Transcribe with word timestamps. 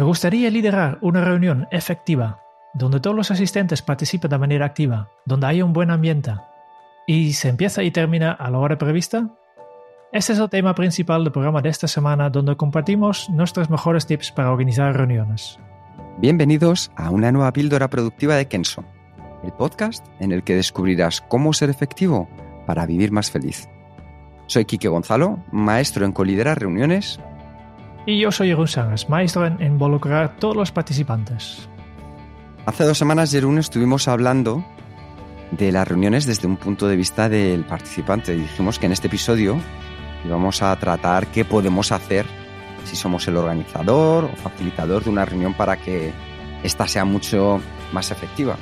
Me 0.00 0.06
gustaría 0.06 0.48
liderar 0.48 0.96
una 1.02 1.22
reunión 1.22 1.68
efectiva, 1.70 2.40
donde 2.72 3.00
todos 3.00 3.14
los 3.14 3.30
asistentes 3.30 3.82
participen 3.82 4.30
de 4.30 4.38
manera 4.38 4.64
activa, 4.64 5.10
donde 5.26 5.46
haya 5.46 5.62
un 5.62 5.74
buen 5.74 5.90
ambiente 5.90 6.32
y 7.06 7.34
se 7.34 7.50
empieza 7.50 7.82
y 7.82 7.90
termina 7.90 8.32
a 8.32 8.48
la 8.48 8.56
hora 8.60 8.78
prevista. 8.78 9.28
Este 10.10 10.32
es 10.32 10.38
el 10.38 10.48
tema 10.48 10.74
principal 10.74 11.22
del 11.22 11.34
programa 11.34 11.60
de 11.60 11.68
esta 11.68 11.86
semana, 11.86 12.30
donde 12.30 12.56
compartimos 12.56 13.28
nuestros 13.28 13.68
mejores 13.68 14.06
tips 14.06 14.32
para 14.32 14.50
organizar 14.50 14.96
reuniones. 14.96 15.58
Bienvenidos 16.16 16.90
a 16.96 17.10
una 17.10 17.30
nueva 17.30 17.52
píldora 17.52 17.90
productiva 17.90 18.36
de 18.36 18.48
Kenso, 18.48 18.82
el 19.44 19.52
podcast 19.52 20.06
en 20.18 20.32
el 20.32 20.44
que 20.44 20.54
descubrirás 20.54 21.20
cómo 21.20 21.52
ser 21.52 21.68
efectivo 21.68 22.26
para 22.66 22.86
vivir 22.86 23.12
más 23.12 23.30
feliz. 23.30 23.68
Soy 24.46 24.64
Quique 24.64 24.88
Gonzalo, 24.88 25.44
maestro 25.52 26.06
en 26.06 26.12
coliderar 26.12 26.58
reuniones 26.58 27.20
y 28.06 28.20
yo 28.20 28.32
soy 28.32 28.48
Jeroen 28.48 28.96
maestro 29.08 29.46
en 29.46 29.60
involucrar 29.62 30.24
a 30.24 30.36
todos 30.36 30.56
los 30.56 30.72
participantes. 30.72 31.68
Hace 32.66 32.84
dos 32.84 32.98
semanas, 32.98 33.30
Jeroen, 33.30 33.58
estuvimos 33.58 34.08
hablando 34.08 34.64
de 35.50 35.72
las 35.72 35.86
reuniones 35.86 36.26
desde 36.26 36.46
un 36.46 36.56
punto 36.56 36.88
de 36.88 36.96
vista 36.96 37.28
del 37.28 37.64
participante. 37.64 38.34
Dijimos 38.34 38.78
que 38.78 38.86
en 38.86 38.92
este 38.92 39.08
episodio 39.08 39.58
íbamos 40.24 40.62
a 40.62 40.74
tratar 40.76 41.26
qué 41.28 41.44
podemos 41.44 41.92
hacer 41.92 42.26
si 42.84 42.96
somos 42.96 43.26
el 43.28 43.36
organizador 43.36 44.24
o 44.24 44.36
facilitador 44.36 45.04
de 45.04 45.10
una 45.10 45.24
reunión 45.24 45.54
para 45.54 45.76
que 45.76 46.12
ésta 46.62 46.86
sea 46.86 47.04
mucho 47.04 47.60
más 47.92 48.10
efectiva. 48.10 48.56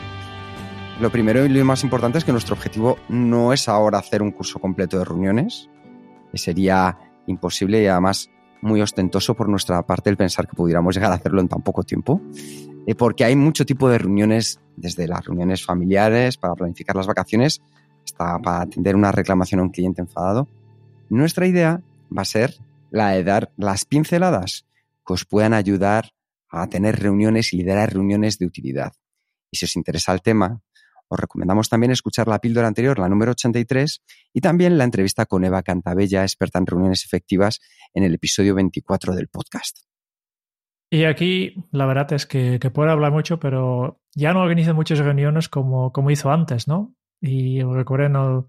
Lo 1.00 1.10
primero 1.10 1.44
y 1.44 1.48
lo 1.48 1.64
más 1.64 1.84
importante 1.84 2.18
es 2.18 2.24
que 2.24 2.32
nuestro 2.32 2.54
objetivo 2.54 2.98
no 3.08 3.52
es 3.52 3.68
ahora 3.68 3.98
hacer 3.98 4.20
un 4.20 4.32
curso 4.32 4.58
completo 4.58 4.98
de 4.98 5.04
reuniones, 5.04 5.70
que 6.32 6.38
sería 6.38 6.98
imposible 7.26 7.82
y 7.82 7.86
además 7.86 8.30
muy 8.60 8.80
ostentoso 8.80 9.34
por 9.34 9.48
nuestra 9.48 9.84
parte 9.86 10.10
el 10.10 10.16
pensar 10.16 10.46
que 10.46 10.56
pudiéramos 10.56 10.94
llegar 10.94 11.12
a 11.12 11.16
hacerlo 11.16 11.40
en 11.40 11.48
tan 11.48 11.62
poco 11.62 11.82
tiempo, 11.82 12.20
eh, 12.86 12.94
porque 12.94 13.24
hay 13.24 13.36
mucho 13.36 13.64
tipo 13.64 13.88
de 13.88 13.98
reuniones, 13.98 14.60
desde 14.76 15.06
las 15.06 15.24
reuniones 15.24 15.64
familiares 15.64 16.36
para 16.36 16.54
planificar 16.54 16.96
las 16.96 17.06
vacaciones 17.06 17.60
hasta 18.04 18.38
para 18.38 18.62
atender 18.62 18.96
una 18.96 19.12
reclamación 19.12 19.60
a 19.60 19.64
un 19.64 19.70
cliente 19.70 20.00
enfadado. 20.00 20.48
Nuestra 21.08 21.46
idea 21.46 21.82
va 22.16 22.22
a 22.22 22.26
ser 22.26 22.54
la 22.90 23.10
de 23.10 23.24
dar 23.24 23.52
las 23.56 23.84
pinceladas 23.84 24.66
que 25.06 25.12
os 25.12 25.24
puedan 25.24 25.54
ayudar 25.54 26.10
a 26.50 26.66
tener 26.68 26.98
reuniones 26.98 27.52
y 27.52 27.58
liderar 27.58 27.92
reuniones 27.92 28.38
de 28.38 28.46
utilidad. 28.46 28.92
Y 29.50 29.58
si 29.58 29.64
os 29.64 29.76
interesa 29.76 30.12
el 30.12 30.22
tema, 30.22 30.60
os 31.08 31.18
recomendamos 31.18 31.68
también 31.68 31.90
escuchar 31.90 32.28
la 32.28 32.38
píldora 32.38 32.68
anterior, 32.68 32.98
la 32.98 33.08
número 33.08 33.32
83, 33.32 34.02
y 34.32 34.40
también 34.40 34.78
la 34.78 34.84
entrevista 34.84 35.26
con 35.26 35.44
Eva 35.44 35.62
Cantabella, 35.62 36.22
experta 36.22 36.58
en 36.58 36.66
reuniones 36.66 37.04
efectivas, 37.04 37.60
en 37.94 38.04
el 38.04 38.14
episodio 38.14 38.54
24 38.54 39.14
del 39.14 39.28
podcast. 39.28 39.78
Y 40.90 41.04
aquí 41.04 41.54
la 41.70 41.86
verdad 41.86 42.12
es 42.12 42.26
que, 42.26 42.58
puedo 42.72 42.90
hablar 42.90 43.12
mucho, 43.12 43.38
pero 43.38 44.00
ya 44.14 44.32
no 44.32 44.40
organizo 44.40 44.74
muchas 44.74 44.98
reuniones 44.98 45.48
como, 45.48 45.92
como 45.92 46.10
hizo 46.10 46.30
antes, 46.30 46.66
¿no? 46.66 46.94
Y 47.20 47.62
recuerdo 47.62 48.06
en 48.06 48.16
el, 48.16 48.44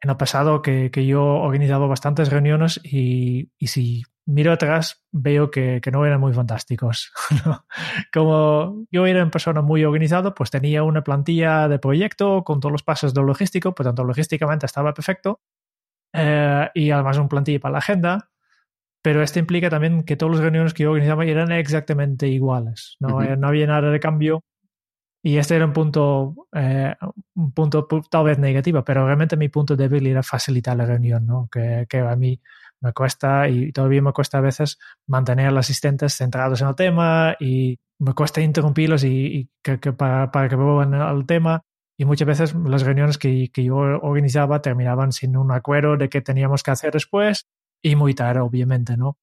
en 0.00 0.10
el 0.10 0.16
pasado 0.16 0.62
que, 0.62 0.90
que, 0.90 1.06
yo 1.06 1.24
organizaba 1.24 1.86
bastantes 1.86 2.30
reuniones 2.30 2.80
y, 2.84 3.50
y 3.58 3.66
si 3.68 4.04
miro 4.26 4.52
atrás, 4.52 5.04
veo 5.12 5.50
que, 5.50 5.80
que 5.80 5.90
no 5.90 6.04
eran 6.04 6.20
muy 6.20 6.32
fantásticos. 6.32 7.12
Como 8.12 8.84
yo 8.90 9.06
era 9.06 9.22
una 9.22 9.30
persona 9.30 9.62
muy 9.62 9.84
organizado, 9.84 10.34
pues 10.34 10.50
tenía 10.50 10.82
una 10.82 11.02
plantilla 11.02 11.68
de 11.68 11.78
proyecto 11.78 12.42
con 12.44 12.60
todos 12.60 12.72
los 12.72 12.82
pasos 12.82 13.14
de 13.14 13.22
logístico, 13.22 13.74
por 13.74 13.86
tanto, 13.86 14.04
logísticamente 14.04 14.66
estaba 14.66 14.92
perfecto. 14.92 15.40
Eh, 16.12 16.68
y 16.74 16.90
además 16.90 17.18
una 17.18 17.28
plantilla 17.28 17.60
para 17.60 17.72
la 17.72 17.78
agenda. 17.78 18.30
Pero 19.02 19.22
esto 19.22 19.38
implica 19.38 19.70
también 19.70 20.02
que 20.02 20.16
todas 20.16 20.34
las 20.34 20.42
reuniones 20.42 20.74
que 20.74 20.82
yo 20.82 20.90
organizaba 20.90 21.24
eran 21.24 21.52
exactamente 21.52 22.26
iguales. 22.26 22.96
No, 22.98 23.22
eh, 23.22 23.36
no 23.36 23.46
había 23.48 23.68
nada 23.68 23.90
de 23.90 24.00
cambio. 24.00 24.42
Y 25.26 25.38
este 25.38 25.56
era 25.56 25.64
un 25.64 25.72
punto, 25.72 26.46
eh, 26.52 26.94
un 27.34 27.50
punto 27.50 27.88
tal 28.08 28.26
vez 28.26 28.38
negativo, 28.38 28.84
pero 28.84 29.04
realmente 29.04 29.36
mi 29.36 29.48
punto 29.48 29.74
débil 29.74 30.06
era 30.06 30.22
facilitar 30.22 30.76
la 30.76 30.86
reunión, 30.86 31.26
¿no? 31.26 31.48
que, 31.50 31.84
que 31.88 31.98
a 31.98 32.14
mí 32.14 32.40
me 32.80 32.92
cuesta 32.92 33.48
y 33.48 33.72
todavía 33.72 34.00
me 34.02 34.12
cuesta 34.12 34.38
a 34.38 34.40
veces 34.40 34.78
mantener 35.08 35.48
a 35.48 35.50
los 35.50 35.66
asistentes 35.66 36.14
centrados 36.14 36.60
en 36.60 36.68
el 36.68 36.76
tema 36.76 37.34
y 37.40 37.76
me 37.98 38.14
cuesta 38.14 38.40
interrumpirlos 38.40 39.02
y, 39.02 39.50
que, 39.64 39.78
para, 39.78 40.30
para, 40.30 40.48
que 40.48 40.54
vuelvan 40.54 40.94
al 40.94 41.26
tema. 41.26 41.62
Y 41.98 42.04
muchas 42.04 42.28
veces 42.28 42.54
las 42.54 42.82
reuniones 42.82 43.18
que, 43.18 43.50
que, 43.52 43.64
yo 43.64 43.74
organizaba 43.78 44.62
terminaban 44.62 45.10
sin 45.10 45.36
un 45.36 45.50
acuerdo 45.50 45.96
de 45.96 46.08
qué 46.08 46.20
teníamos 46.20 46.62
que 46.62 46.70
hacer 46.70 46.92
después 46.92 47.48
y 47.82 47.96
muy 47.96 48.14
tarde, 48.14 48.42
obviamente, 48.42 48.96
¿no? 48.96 49.18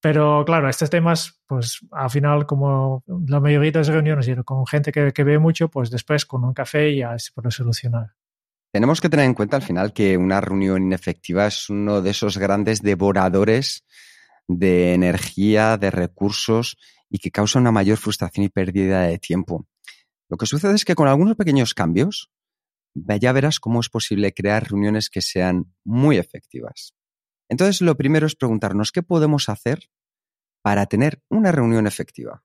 Pero 0.00 0.44
claro, 0.46 0.68
estos 0.68 0.88
temas, 0.88 1.42
pues 1.46 1.80
al 1.90 2.10
final, 2.10 2.46
como 2.46 3.04
la 3.06 3.40
mayoría 3.40 3.70
de 3.70 3.78
las 3.78 3.88
reuniones, 3.88 4.28
con 4.44 4.66
gente 4.66 4.92
que, 4.92 5.12
que 5.12 5.24
ve 5.24 5.38
mucho, 5.38 5.68
pues 5.68 5.90
después 5.90 6.24
con 6.24 6.44
un 6.44 6.54
café 6.54 6.96
ya 6.96 7.18
se 7.18 7.32
puede 7.32 7.50
solucionar. 7.50 8.14
Tenemos 8.72 9.00
que 9.00 9.08
tener 9.08 9.26
en 9.26 9.34
cuenta 9.34 9.56
al 9.56 9.62
final 9.62 9.92
que 9.92 10.16
una 10.16 10.40
reunión 10.40 10.82
inefectiva 10.82 11.46
es 11.46 11.68
uno 11.68 12.00
de 12.02 12.10
esos 12.10 12.38
grandes 12.38 12.82
devoradores 12.82 13.84
de 14.46 14.94
energía, 14.94 15.76
de 15.76 15.90
recursos 15.90 16.78
y 17.10 17.18
que 17.18 17.30
causa 17.30 17.58
una 17.58 17.72
mayor 17.72 17.98
frustración 17.98 18.44
y 18.44 18.48
pérdida 18.48 19.02
de 19.02 19.18
tiempo. 19.18 19.66
Lo 20.28 20.36
que 20.36 20.46
sucede 20.46 20.76
es 20.76 20.84
que 20.84 20.94
con 20.94 21.08
algunos 21.08 21.36
pequeños 21.36 21.74
cambios, 21.74 22.30
ya 22.94 23.32
verás 23.32 23.58
cómo 23.58 23.80
es 23.80 23.88
posible 23.88 24.32
crear 24.32 24.70
reuniones 24.70 25.10
que 25.10 25.20
sean 25.20 25.74
muy 25.84 26.16
efectivas. 26.16 26.94
Entonces, 27.50 27.82
lo 27.82 27.96
primero 27.96 28.26
es 28.26 28.36
preguntarnos 28.36 28.92
qué 28.92 29.02
podemos 29.02 29.48
hacer 29.48 29.90
para 30.62 30.86
tener 30.86 31.20
una 31.28 31.52
reunión 31.52 31.86
efectiva. 31.86 32.44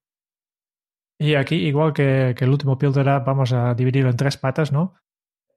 Y 1.17 1.35
aquí, 1.35 1.55
igual 1.55 1.93
que, 1.93 2.35
el 2.37 2.49
último 2.49 2.77
píldora, 2.77 3.19
vamos 3.19 3.53
a 3.53 3.73
dividirlo 3.75 4.09
en 4.09 4.17
tres 4.17 4.35
patas, 4.35 4.71
¿no? 4.71 4.95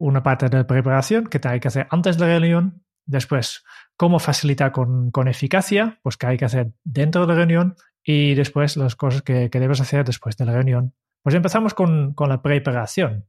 una 0.00 0.22
parte 0.22 0.48
de 0.48 0.64
preparación 0.64 1.26
que 1.26 1.40
hay 1.42 1.58
que 1.58 1.66
hacer 1.66 1.88
antes 1.90 2.16
de 2.16 2.24
la 2.24 2.38
reunión, 2.38 2.84
después 3.04 3.64
cómo 3.96 4.20
facilitar 4.20 4.70
con, 4.70 5.10
con, 5.10 5.26
eficacia, 5.26 5.98
pues 6.04 6.16
que 6.16 6.28
hay 6.28 6.36
que 6.36 6.44
hacer 6.44 6.72
dentro 6.84 7.22
de 7.22 7.26
la 7.26 7.34
reunión 7.34 7.74
y 8.04 8.34
después 8.34 8.76
las 8.76 8.94
cosas 8.94 9.22
que, 9.22 9.50
que 9.50 9.58
debes 9.58 9.80
hacer 9.80 10.04
después 10.04 10.36
de 10.36 10.44
la 10.44 10.52
reunión. 10.52 10.94
Pues 11.24 11.34
empezamos 11.34 11.74
con, 11.74 12.14
con 12.14 12.28
la 12.28 12.42
preparación. 12.42 13.24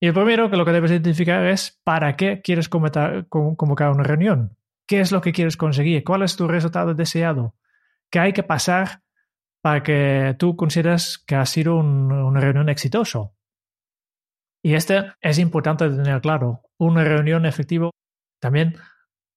Y 0.00 0.08
el 0.08 0.14
primero 0.14 0.50
que 0.50 0.56
lo 0.56 0.64
que 0.64 0.72
debes 0.72 0.90
identificar 0.90 1.46
es 1.46 1.80
para 1.84 2.16
qué 2.16 2.40
quieres 2.42 2.68
convocar 2.68 3.90
una 3.90 4.02
reunión. 4.02 4.56
¿Qué 4.90 4.98
es 4.98 5.12
lo 5.12 5.20
que 5.20 5.30
quieres 5.30 5.56
conseguir? 5.56 6.02
¿Cuál 6.02 6.24
es 6.24 6.34
tu 6.34 6.48
resultado 6.48 6.94
deseado? 6.94 7.54
¿Qué 8.10 8.18
hay 8.18 8.32
que 8.32 8.42
pasar 8.42 9.04
para 9.62 9.84
que 9.84 10.34
tú 10.36 10.56
consideres 10.56 11.22
que 11.28 11.36
ha 11.36 11.46
sido 11.46 11.76
una 11.76 12.40
reunión 12.40 12.68
exitosa? 12.68 13.30
Y 14.64 14.74
este 14.74 15.12
es 15.20 15.38
importante 15.38 15.88
tener 15.88 16.20
claro. 16.20 16.62
Una 16.76 17.04
reunión 17.04 17.46
efectiva 17.46 17.90
también 18.40 18.78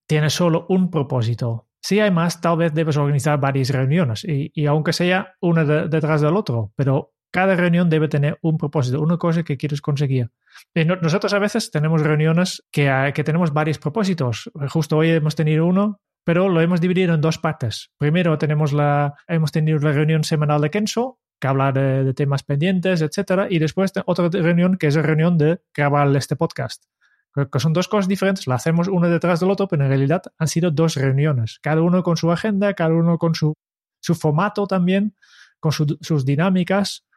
tiene 0.07 0.31
solo 0.31 0.65
un 0.69 0.89
propósito. 0.89 1.67
Si 1.83 1.99
hay 1.99 2.09
más, 2.09 2.41
tal 2.41 2.57
vez 2.57 2.73
debes 2.73 2.97
organizar 2.97 3.39
varias 3.39 3.69
reuniones 3.69 4.25
y, 4.27 4.65
aunque 4.65 4.91
sea 4.91 5.35
una 5.39 5.65
detrás 5.65 6.21
del 6.21 6.35
otro, 6.35 6.73
pero 6.75 7.12
cada 7.33 7.55
reunión 7.55 7.89
debe 7.89 8.07
tener 8.07 8.37
un 8.43 8.57
propósito, 8.59 9.01
una 9.01 9.17
cosa 9.17 9.41
que 9.41 9.57
quieres 9.57 9.81
conseguir. 9.81 10.29
nosotros 10.75 11.33
a 11.33 11.39
veces 11.39 11.71
tenemos 11.71 12.01
reuniones 12.01 12.63
que, 12.71 13.11
que 13.15 13.23
tenemos 13.23 13.51
varios 13.51 13.79
propósitos. 13.79 14.51
Justo 14.69 14.97
hoy 14.97 15.09
hemos 15.09 15.35
tenido 15.35 15.65
uno, 15.65 15.99
pero 16.23 16.47
lo 16.47 16.61
hemos 16.61 16.79
dividido 16.79 17.15
en 17.15 17.21
dos 17.21 17.39
partes. 17.39 17.91
Primero 17.97 18.37
tenemos 18.37 18.71
la, 18.71 19.15
hemos 19.27 19.51
tenido 19.51 19.79
la 19.79 19.93
reunión 19.93 20.23
semanal 20.23 20.61
de 20.61 20.69
Kenso, 20.69 21.19
que 21.39 21.47
habla 21.47 21.71
de, 21.71 22.13
temas 22.13 22.43
pendientes, 22.43 23.01
etcétera, 23.01 23.47
y 23.49 23.57
después 23.57 23.91
otra 24.05 24.29
reunión 24.29 24.77
que 24.77 24.85
es 24.85 24.95
la 24.95 25.01
reunión 25.01 25.39
de 25.39 25.59
grabar 25.73 26.15
este 26.15 26.35
podcast. 26.35 26.85
Que 27.33 27.59
son 27.59 27.73
dos 27.73 27.87
cosas 27.87 28.07
diferentes, 28.07 28.45
la 28.45 28.55
hacemos 28.55 28.87
una 28.87 29.09
detrás 29.09 29.39
del 29.39 29.49
otro, 29.49 29.67
pero 29.67 29.83
en 29.83 29.89
realidad 29.89 30.21
han 30.37 30.47
sido 30.47 30.69
dos 30.69 30.93
reuniones, 30.97 31.57
cada 31.63 31.81
uno 31.81 32.03
con 32.03 32.15
su 32.15 32.31
agenda, 32.31 32.75
cada 32.75 32.93
uno 32.93 33.17
con 33.17 33.33
su, 33.33 33.55
su 34.01 34.13
formato 34.13 34.67
también, 34.67 35.15
con 35.59 35.71
sus 35.71 36.25
dinámicas. 36.25 37.07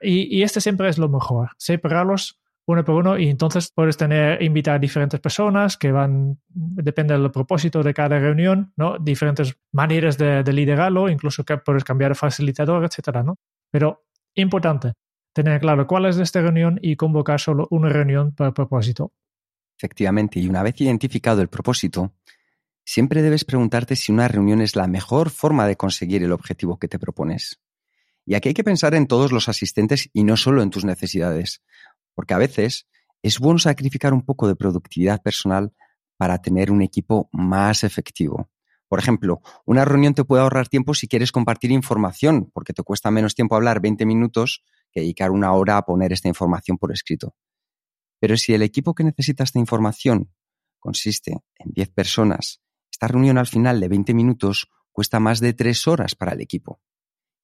Y, 0.00 0.42
este 0.42 0.60
siempre 0.60 0.88
es 0.88 0.98
lo 0.98 1.08
mejor, 1.08 1.50
separarlos 1.58 2.40
uno 2.66 2.84
por 2.84 2.94
uno 2.94 3.18
y 3.18 3.28
entonces 3.28 3.72
puedes 3.74 3.96
tener, 3.96 4.42
invitar 4.42 4.76
a 4.76 4.78
diferentes 4.78 5.18
personas 5.20 5.76
que 5.76 5.90
van, 5.90 6.38
depende 6.48 7.18
del 7.18 7.30
propósito 7.30 7.82
de 7.82 7.92
cada 7.92 8.18
reunión, 8.18 8.72
¿no? 8.76 8.96
Diferentes 8.98 9.56
maneras 9.72 10.16
de, 10.18 10.44
liderarlo, 10.52 11.08
incluso 11.08 11.44
que 11.44 11.58
puedes 11.58 11.84
cambiar 11.84 12.14
facilitador, 12.14 12.84
etcétera, 12.84 13.22
¿no? 13.22 13.36
Pero 13.70 14.04
importante, 14.34 14.92
tener 15.32 15.60
claro 15.60 15.86
cuál 15.86 16.06
es 16.06 16.18
esta 16.18 16.40
reunión 16.40 16.78
y 16.80 16.96
convocar 16.96 17.40
solo 17.40 17.66
una 17.70 17.88
reunión 17.88 18.32
por 18.34 18.54
propósito. 18.54 19.12
Efectivamente, 19.76 20.38
y 20.38 20.48
una 20.48 20.62
vez 20.62 20.80
identificado 20.80 21.40
el 21.40 21.48
propósito, 21.48 22.12
siempre 22.84 23.22
debes 23.22 23.44
preguntarte 23.44 23.96
si 23.96 24.12
una 24.12 24.28
reunión 24.28 24.60
es 24.60 24.76
la 24.76 24.86
mejor 24.86 25.30
forma 25.30 25.66
de 25.66 25.76
conseguir 25.76 26.22
el 26.22 26.32
objetivo 26.32 26.78
que 26.78 26.88
te 26.88 26.98
propones. 26.98 27.60
Y 28.30 28.36
aquí 28.36 28.50
hay 28.50 28.54
que 28.54 28.62
pensar 28.62 28.94
en 28.94 29.08
todos 29.08 29.32
los 29.32 29.48
asistentes 29.48 30.08
y 30.12 30.22
no 30.22 30.36
solo 30.36 30.62
en 30.62 30.70
tus 30.70 30.84
necesidades, 30.84 31.64
porque 32.14 32.32
a 32.32 32.38
veces 32.38 32.86
es 33.22 33.40
bueno 33.40 33.58
sacrificar 33.58 34.14
un 34.14 34.24
poco 34.24 34.46
de 34.46 34.54
productividad 34.54 35.20
personal 35.20 35.74
para 36.16 36.40
tener 36.40 36.70
un 36.70 36.80
equipo 36.80 37.28
más 37.32 37.82
efectivo. 37.82 38.48
Por 38.86 39.00
ejemplo, 39.00 39.42
una 39.66 39.84
reunión 39.84 40.14
te 40.14 40.22
puede 40.22 40.44
ahorrar 40.44 40.68
tiempo 40.68 40.94
si 40.94 41.08
quieres 41.08 41.32
compartir 41.32 41.72
información, 41.72 42.48
porque 42.54 42.72
te 42.72 42.84
cuesta 42.84 43.10
menos 43.10 43.34
tiempo 43.34 43.56
hablar 43.56 43.80
20 43.80 44.06
minutos 44.06 44.62
que 44.92 45.00
dedicar 45.00 45.32
una 45.32 45.52
hora 45.52 45.76
a 45.76 45.82
poner 45.82 46.12
esta 46.12 46.28
información 46.28 46.78
por 46.78 46.92
escrito. 46.92 47.34
Pero 48.20 48.36
si 48.36 48.54
el 48.54 48.62
equipo 48.62 48.94
que 48.94 49.02
necesita 49.02 49.42
esta 49.42 49.58
información 49.58 50.32
consiste 50.78 51.32
en 51.56 51.72
10 51.72 51.90
personas, 51.90 52.60
esta 52.92 53.08
reunión 53.08 53.38
al 53.38 53.48
final 53.48 53.80
de 53.80 53.88
20 53.88 54.14
minutos 54.14 54.68
cuesta 54.92 55.18
más 55.18 55.40
de 55.40 55.52
3 55.52 55.88
horas 55.88 56.14
para 56.14 56.34
el 56.34 56.40
equipo. 56.40 56.80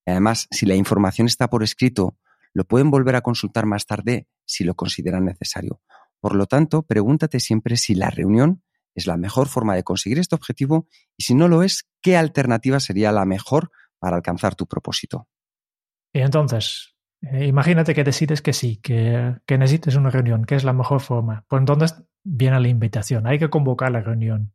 Además, 0.06 0.47
si 0.50 0.67
la 0.67 0.75
información 0.75 1.26
está 1.26 1.50
por 1.50 1.62
escrito, 1.62 2.17
lo 2.55 2.64
pueden 2.64 2.91
volver 2.91 3.17
a 3.17 3.20
consultar 3.20 3.67
más 3.67 3.87
tarde 3.87 4.29
si 4.47 4.64
lo 4.64 4.75
consideran 4.75 5.25
necesario. 5.25 5.82
Por 6.20 6.35
lo 6.35 6.47
tanto, 6.47 6.82
pregúntate 6.82 7.41
siempre 7.41 7.76
si 7.76 7.94
la 7.94 8.11
reunión 8.11 8.62
es 8.94 9.06
la 9.06 9.17
mejor 9.17 9.49
forma 9.49 9.75
de 9.75 9.85
conseguir 9.85 10.19
este 10.19 10.35
objetivo 10.35 10.88
y 11.17 11.25
si 11.25 11.35
no 11.35 11.49
lo 11.49 11.62
es, 11.62 11.87
qué 12.00 12.17
alternativa 12.17 12.81
sería 12.81 13.12
la 13.12 13.26
mejor 13.26 13.70
para 13.99 14.17
alcanzar 14.17 14.55
tu 14.55 14.67
propósito. 14.67 15.29
Y 16.12 16.20
entonces, 16.20 16.94
eh, 17.20 17.47
imagínate 17.47 17.94
que 17.94 18.05
decides 18.05 18.41
que 18.41 18.53
sí, 18.53 18.79
que, 18.79 19.37
que, 19.44 19.58
necesites 19.58 19.97
una 19.97 20.11
reunión, 20.11 20.44
que 20.44 20.55
es 20.55 20.64
la 20.64 20.73
mejor 20.73 21.00
forma. 21.00 21.44
Pues 21.49 21.61
entonces 21.61 22.03
viene 22.25 22.58
la 22.58 22.69
invitación, 22.69 23.26
hay 23.26 23.38
que 23.38 23.50
convocar 23.50 23.93
la 23.93 24.00
reunión. 24.00 24.53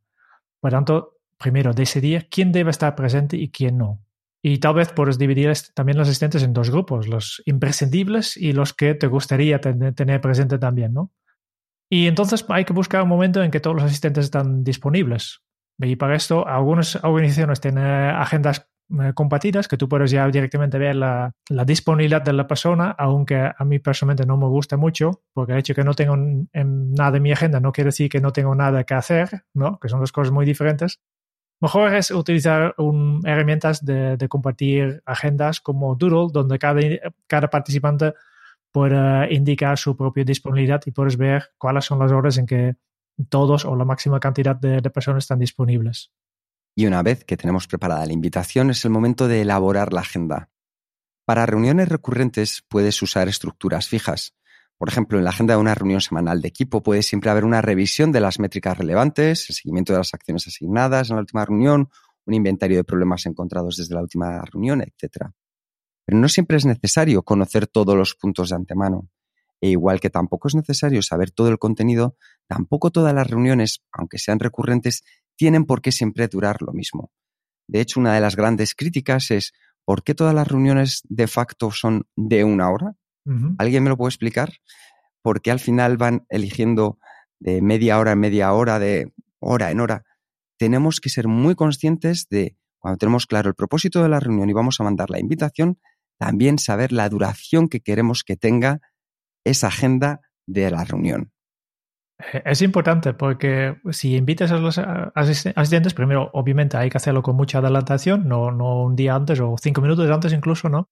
Por 0.59 0.71
tanto, 0.71 1.19
primero 1.37 1.73
decidir 1.73 2.27
quién 2.29 2.51
debe 2.51 2.71
estar 2.71 2.95
presente 2.95 3.37
y 3.37 3.49
quién 3.49 3.77
no. 3.77 4.03
Y 4.43 4.57
tal 4.57 4.73
vez 4.75 4.91
puedes 4.91 5.17
dividir 5.17 5.51
también 5.75 5.97
los 5.97 6.07
asistentes 6.07 6.41
en 6.43 6.53
dos 6.53 6.71
grupos, 6.71 7.07
los 7.07 7.43
imprescindibles 7.45 8.37
y 8.37 8.53
los 8.53 8.73
que 8.73 8.95
te 8.95 9.07
gustaría 9.07 9.61
tener 9.61 10.21
presente 10.21 10.57
también, 10.57 10.93
¿no? 10.93 11.11
Y 11.89 12.07
entonces 12.07 12.45
hay 12.47 12.65
que 12.65 12.73
buscar 12.73 13.03
un 13.03 13.09
momento 13.09 13.43
en 13.43 13.51
que 13.51 13.59
todos 13.59 13.75
los 13.75 13.85
asistentes 13.85 14.25
están 14.25 14.63
disponibles. 14.63 15.41
Y 15.77 15.95
para 15.95 16.15
esto, 16.15 16.47
algunas 16.47 16.95
organizaciones 17.03 17.59
tienen 17.59 17.83
agendas 17.83 18.71
eh, 18.99 19.13
compartidas 19.13 19.67
que 19.67 19.77
tú 19.77 19.87
puedes 19.87 20.11
ya 20.11 20.27
directamente 20.27 20.77
ver 20.77 20.95
la, 20.95 21.33
disponibilidad 21.65 22.21
de 22.21 22.33
la 22.33 22.47
persona, 22.47 22.91
aunque 22.97 23.51
a 23.57 23.65
mí 23.65 23.79
personalmente 23.79 24.25
no 24.25 24.37
me 24.37 24.47
gusta 24.47 24.77
mucho, 24.77 25.23
porque 25.33 25.53
el 25.53 25.59
hecho 25.59 25.73
de 25.73 25.75
que 25.75 25.83
no 25.83 25.93
tengo 25.93 26.15
nada 26.17 27.17
en 27.17 27.23
mi 27.23 27.31
agenda 27.31 27.59
no 27.59 27.71
quiere 27.71 27.89
decir 27.89 28.09
que 28.09 28.19
no 28.19 28.31
tengo 28.31 28.53
nada 28.53 28.83
que 28.83 28.93
hacer, 28.93 29.43
¿no? 29.53 29.79
Que 29.79 29.89
son 29.89 29.99
dos 30.01 30.11
cosas 30.11 30.31
muy 30.31 30.45
diferentes. 30.45 30.99
Mejor 31.61 31.93
es 31.93 32.09
utilizar 32.09 32.75
herramientas 33.23 33.85
de, 33.85 34.17
compartir 34.27 35.03
agendas 35.05 35.61
como 35.61 35.95
Doodle, 35.95 36.31
donde 36.33 36.57
cada, 36.57 37.49
participante 37.49 38.13
puede 38.71 39.33
indicar 39.33 39.77
su 39.77 39.95
propia 39.95 40.23
disponibilidad 40.23 40.81
y 40.85 40.91
puedes 40.91 41.17
ver 41.17 41.51
cuáles 41.57 41.85
son 41.85 41.99
las 41.99 42.11
horas 42.11 42.37
en 42.37 42.47
que 42.47 42.75
todos 43.29 43.65
o 43.65 43.75
la 43.75 43.85
máxima 43.85 44.19
cantidad 44.19 44.55
de 44.55 44.81
personas 44.89 45.23
están 45.23 45.37
disponibles. 45.37 46.11
Y 46.75 46.85
una 46.87 47.03
vez 47.03 47.23
que 47.25 47.37
tenemos 47.37 47.67
preparada 47.67 48.05
la 48.05 48.13
invitación, 48.13 48.69
es 48.69 48.83
el 48.85 48.91
momento 48.91 49.27
de 49.27 49.41
elaborar 49.41 49.93
la 49.93 50.01
agenda. 50.01 50.49
Para 51.25 51.45
reuniones 51.45 51.89
recurrentes 51.89 52.63
puedes 52.67 53.01
usar 53.01 53.27
estructuras 53.27 53.87
fijas. 53.87 54.35
Por 54.81 54.89
ejemplo, 54.89 55.19
en 55.19 55.23
la 55.23 55.29
agenda 55.29 55.53
de 55.53 55.59
una 55.59 55.75
reunión 55.75 56.01
semanal 56.01 56.41
de 56.41 56.47
equipo 56.47 56.81
puede 56.81 57.03
siempre 57.03 57.29
haber 57.29 57.45
una 57.45 57.61
revisión 57.61 58.11
de 58.11 58.19
las 58.19 58.39
métricas 58.39 58.75
relevantes, 58.75 59.47
el 59.47 59.55
seguimiento 59.55 59.93
de 59.93 59.99
las 59.99 60.15
acciones 60.15 60.47
asignadas 60.47 61.11
en 61.11 61.17
la 61.17 61.19
última 61.19 61.45
reunión, 61.45 61.91
un 62.25 62.33
inventario 62.33 62.77
de 62.77 62.83
problemas 62.83 63.27
encontrados 63.27 63.77
desde 63.77 63.93
la 63.93 64.01
última 64.01 64.41
reunión, 64.41 64.81
etc. 64.81 65.27
Pero 66.03 66.17
no 66.17 66.27
siempre 66.27 66.57
es 66.57 66.65
necesario 66.65 67.21
conocer 67.21 67.67
todos 67.67 67.95
los 67.95 68.15
puntos 68.15 68.49
de 68.49 68.55
antemano. 68.55 69.07
E 69.61 69.69
igual 69.69 69.99
que 69.99 70.09
tampoco 70.09 70.47
es 70.47 70.55
necesario 70.55 71.03
saber 71.03 71.29
todo 71.29 71.49
el 71.49 71.59
contenido, 71.59 72.17
tampoco 72.47 72.89
todas 72.89 73.13
las 73.13 73.29
reuniones, 73.29 73.83
aunque 73.91 74.17
sean 74.17 74.39
recurrentes, 74.39 75.03
tienen 75.35 75.65
por 75.65 75.83
qué 75.83 75.91
siempre 75.91 76.27
durar 76.27 76.63
lo 76.63 76.73
mismo. 76.73 77.11
De 77.67 77.81
hecho, 77.81 77.99
una 77.99 78.15
de 78.15 78.21
las 78.21 78.35
grandes 78.35 78.73
críticas 78.73 79.29
es 79.29 79.53
¿por 79.85 80.03
qué 80.03 80.15
todas 80.15 80.33
las 80.33 80.47
reuniones 80.47 81.03
de 81.07 81.27
facto 81.27 81.69
son 81.69 82.07
de 82.15 82.43
una 82.43 82.71
hora? 82.71 82.95
¿Alguien 83.57 83.83
me 83.83 83.89
lo 83.89 83.97
puede 83.97 84.09
explicar? 84.09 84.53
Porque 85.21 85.51
al 85.51 85.59
final 85.59 85.97
van 85.97 86.25
eligiendo 86.29 86.97
de 87.39 87.61
media 87.61 87.99
hora 87.99 88.13
en 88.13 88.19
media 88.19 88.53
hora, 88.53 88.79
de 88.79 89.13
hora 89.39 89.71
en 89.71 89.79
hora. 89.79 90.03
Tenemos 90.57 90.99
que 90.99 91.09
ser 91.09 91.27
muy 91.27 91.55
conscientes 91.55 92.27
de, 92.29 92.55
cuando 92.79 92.97
tenemos 92.97 93.27
claro 93.27 93.49
el 93.49 93.55
propósito 93.55 94.01
de 94.03 94.09
la 94.09 94.19
reunión 94.19 94.49
y 94.49 94.53
vamos 94.53 94.79
a 94.79 94.83
mandar 94.83 95.09
la 95.09 95.19
invitación, 95.19 95.79
también 96.17 96.59
saber 96.59 96.91
la 96.91 97.09
duración 97.09 97.67
que 97.67 97.81
queremos 97.81 98.23
que 98.23 98.37
tenga 98.37 98.79
esa 99.43 99.67
agenda 99.67 100.21
de 100.45 100.69
la 100.69 100.83
reunión. 100.83 101.31
Es 102.45 102.61
importante 102.61 103.13
porque 103.13 103.77
si 103.91 104.15
invitas 104.15 104.51
a 104.51 104.57
los 104.57 104.77
asistentes, 104.77 105.93
primero, 105.93 106.29
obviamente 106.33 106.77
hay 106.77 106.89
que 106.89 106.97
hacerlo 106.97 107.23
con 107.23 107.35
mucha 107.35 107.57
adelantación, 107.57 108.27
no, 108.27 108.51
no 108.51 108.83
un 108.83 108.95
día 108.95 109.15
antes 109.15 109.39
o 109.39 109.55
cinco 109.59 109.81
minutos 109.81 110.09
antes 110.09 110.33
incluso, 110.33 110.69
¿no? 110.69 110.89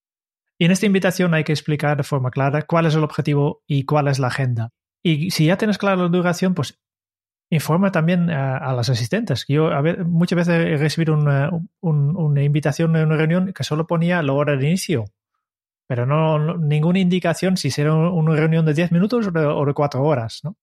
Y 0.60 0.66
en 0.66 0.72
esta 0.72 0.86
invitación 0.86 1.34
hay 1.34 1.46
que 1.46 1.54
explicar 1.54 1.98
de 1.98 2.04
forma 2.04 2.32
clara 2.32 2.64
cuál 2.64 2.86
es 2.86 2.94
el 2.94 3.04
objetivo 3.04 3.64
y 3.66 3.86
cuál 3.86 4.10
es 4.10 4.20
la 4.20 4.28
agenda. 4.28 4.72
Y 5.02 5.32
si 5.32 5.46
ya 5.46 5.58
tienes 5.58 5.78
clara 5.78 5.96
la 5.96 6.10
duración, 6.10 6.54
pues 6.54 6.78
informa 7.50 7.92
también 7.92 8.30
a, 8.30 8.74
los 8.74 8.90
asistentes. 8.90 9.46
Yo 9.48 9.70
muchas 10.06 10.36
veces 10.36 10.68
he 10.68 10.78
recibido 10.78 11.14
una, 11.14 11.50
una 11.82 12.44
invitación 12.44 12.96
a 12.96 13.04
una 13.04 13.16
reunión 13.16 13.54
que 13.54 13.64
solo 13.64 13.88
ponía 13.88 14.22
la 14.22 14.34
hora 14.34 14.58
de 14.58 14.68
inicio, 14.68 15.06
pero 15.88 16.06
no, 16.06 16.58
ninguna 16.58 17.00
indicación 17.00 17.58
si 17.58 17.72
será 17.72 17.96
una 17.96 18.36
reunión 18.36 18.66
de 18.66 18.74
10 18.74 18.92
minutos 18.92 19.28
o 19.28 19.66
de, 19.66 19.74
4 19.74 20.04
horas. 20.04 20.42
¿no? 20.44 20.58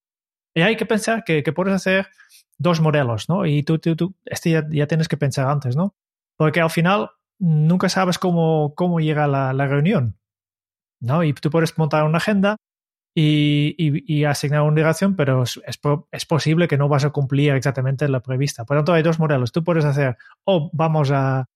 Y 0.55 0.61
hay 0.61 0.77
que 0.77 0.87
pensar 0.87 1.25
que, 1.25 1.43
que, 1.43 1.53
puedes 1.53 1.75
hacer 1.75 2.07
dos 2.59 2.81
modelos, 2.81 3.29
¿no? 3.29 3.45
Y 3.45 3.63
tú, 3.63 3.79
tú, 3.79 3.97
tú 3.97 4.15
este 4.25 4.51
ya, 4.51 4.65
ya, 4.71 4.87
tienes 4.87 5.09
que 5.09 5.17
pensar 5.17 5.49
antes, 5.49 5.75
¿no? 5.75 5.97
Porque 6.37 6.61
al 6.61 6.71
final 6.71 7.11
nunca 7.39 7.89
sabes 7.89 8.19
cómo, 8.19 8.75
cómo 8.75 9.01
llega 9.01 9.27
la, 9.27 9.67
reunión. 9.67 10.19
¿no? 11.01 11.25
Y 11.25 11.33
tú 11.33 11.51
puedes 11.51 11.77
montar 11.79 12.05
una 12.05 12.19
agenda 12.19 12.57
y, 13.15 14.25
asignar 14.25 14.63
una 14.63 14.75
dirección, 14.75 15.17
pero 15.17 15.43
es, 15.43 15.61
es, 16.11 16.27
posible 16.27 16.69
que 16.69 16.77
no 16.77 16.89
vas 16.89 17.05
a 17.05 17.11
cumplir 17.11 17.53
exactamente 17.55 18.09
la 18.09 18.21
prevista. 18.21 18.65
Por 18.65 18.77
lo 18.77 18.81
tanto, 18.81 18.93
hay 18.93 19.03
dos 19.03 19.19
modelos. 19.19 19.53
Tú 19.53 19.65
puedes 19.65 19.85
hacer, 19.85 20.17
o 20.45 20.71
vamos 20.73 21.11
a 21.11 21.47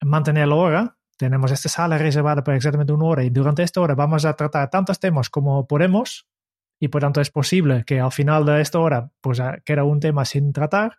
mantener 0.00 0.48
la 0.48 0.54
hora, 0.54 0.96
tenemos 1.16 1.52
esta 1.52 1.68
sala 1.68 1.98
reservada 1.98 2.42
para 2.42 2.56
exactamente 2.56 2.92
una 2.92 3.04
hora 3.04 3.24
y 3.24 3.30
durante 3.30 3.62
esta 3.62 3.80
hora 3.80 3.94
vamos 3.94 4.24
a 4.24 4.34
tratar 4.34 4.68
tantos 4.70 4.98
temas 4.98 5.30
como 5.30 5.66
podemos 5.66 6.26
y 6.80 6.88
por 6.88 7.02
tanto 7.02 7.20
es 7.20 7.30
posible 7.30 7.84
que 7.86 8.00
al 8.00 8.10
final 8.10 8.44
de 8.44 8.60
esta 8.60 8.80
hora 8.80 9.12
pues 9.20 9.40
quede 9.64 9.82
un 9.82 10.00
tema 10.00 10.24
sin 10.24 10.52
tratar. 10.52 10.98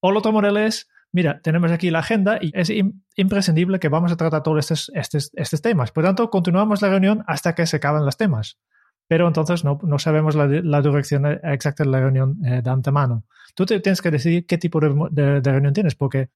O 0.00 0.10
el 0.10 0.16
otro 0.16 0.32
modelo 0.32 0.58
es, 0.58 0.88
mira, 1.14 1.40
tenemos 1.42 1.70
aquí 1.70 1.90
la 1.90 2.00
agenda 2.00 2.38
y 2.40 2.50
es 2.54 2.72
imprescindible 3.14 3.78
que 3.78 3.88
vamos 3.88 4.10
a 4.10 4.16
tratar 4.16 4.42
todos 4.42 4.58
estos, 4.58 4.90
estos, 4.94 5.30
estos, 5.34 5.62
temas. 5.62 5.92
Por 5.92 6.02
tanto, 6.02 6.28
continuamos 6.28 6.82
la 6.82 6.88
reunión 6.90 7.22
hasta 7.28 7.54
que 7.54 7.66
se 7.66 7.76
acaben 7.76 8.04
los 8.04 8.16
temas. 8.16 8.58
Pero 9.06 9.28
entonces 9.28 9.64
no, 9.64 9.78
no 9.82 9.98
sabemos 10.00 10.34
la, 10.34 10.46
la, 10.46 10.82
dirección 10.82 11.24
exacta 11.26 11.84
de 11.84 11.90
la 11.90 12.00
reunión 12.00 12.38
eh, 12.44 12.62
de 12.62 12.70
antemano. 12.70 13.24
Tú 13.54 13.64
tienes 13.64 14.02
que 14.02 14.10
decidir 14.10 14.44
qué 14.46 14.58
tipo 14.58 14.80
de, 14.80 15.40
de, 15.40 15.52
reunión 15.52 15.72
tienes, 15.72 15.94
porque 15.94 16.30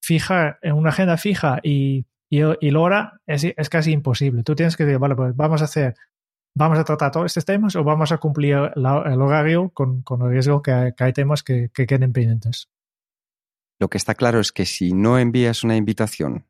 fijar 0.00 0.58
en 0.62 0.74
una 0.74 0.90
agenda 0.90 1.16
fija 1.16 1.58
y, 1.62 2.06
y, 2.30 2.42
y 2.60 2.70
la 2.70 2.80
hora 2.80 3.20
es, 3.26 3.44
es, 3.44 3.68
casi 3.68 3.90
imposible. 3.90 4.44
Tú 4.44 4.54
tienes 4.54 4.76
que 4.76 4.84
decir, 4.84 5.00
vale, 5.00 5.16
pues 5.16 5.34
vamos 5.34 5.60
a 5.62 5.64
hacer, 5.64 5.94
vamos 6.54 6.78
a 6.78 6.84
tratar 6.84 7.10
todos 7.10 7.26
estos 7.26 7.46
temas 7.46 7.74
o 7.74 7.82
vamos 7.82 8.12
a 8.12 8.18
cumplir 8.18 8.70
el 8.76 9.22
horario 9.22 9.70
con, 9.70 10.02
con, 10.02 10.22
el 10.22 10.30
riesgo 10.30 10.62
que, 10.62 10.92
que 10.96 11.04
hay 11.04 11.12
temas 11.12 11.42
que, 11.42 11.70
que 11.74 11.86
queden 11.86 12.12
pendientes. 12.12 12.68
Lo 13.78 13.88
que 13.88 13.98
está 13.98 14.14
claro 14.14 14.40
es 14.40 14.52
que 14.52 14.66
si 14.66 14.92
no 14.92 15.18
envías 15.18 15.64
una 15.64 15.76
invitación, 15.76 16.46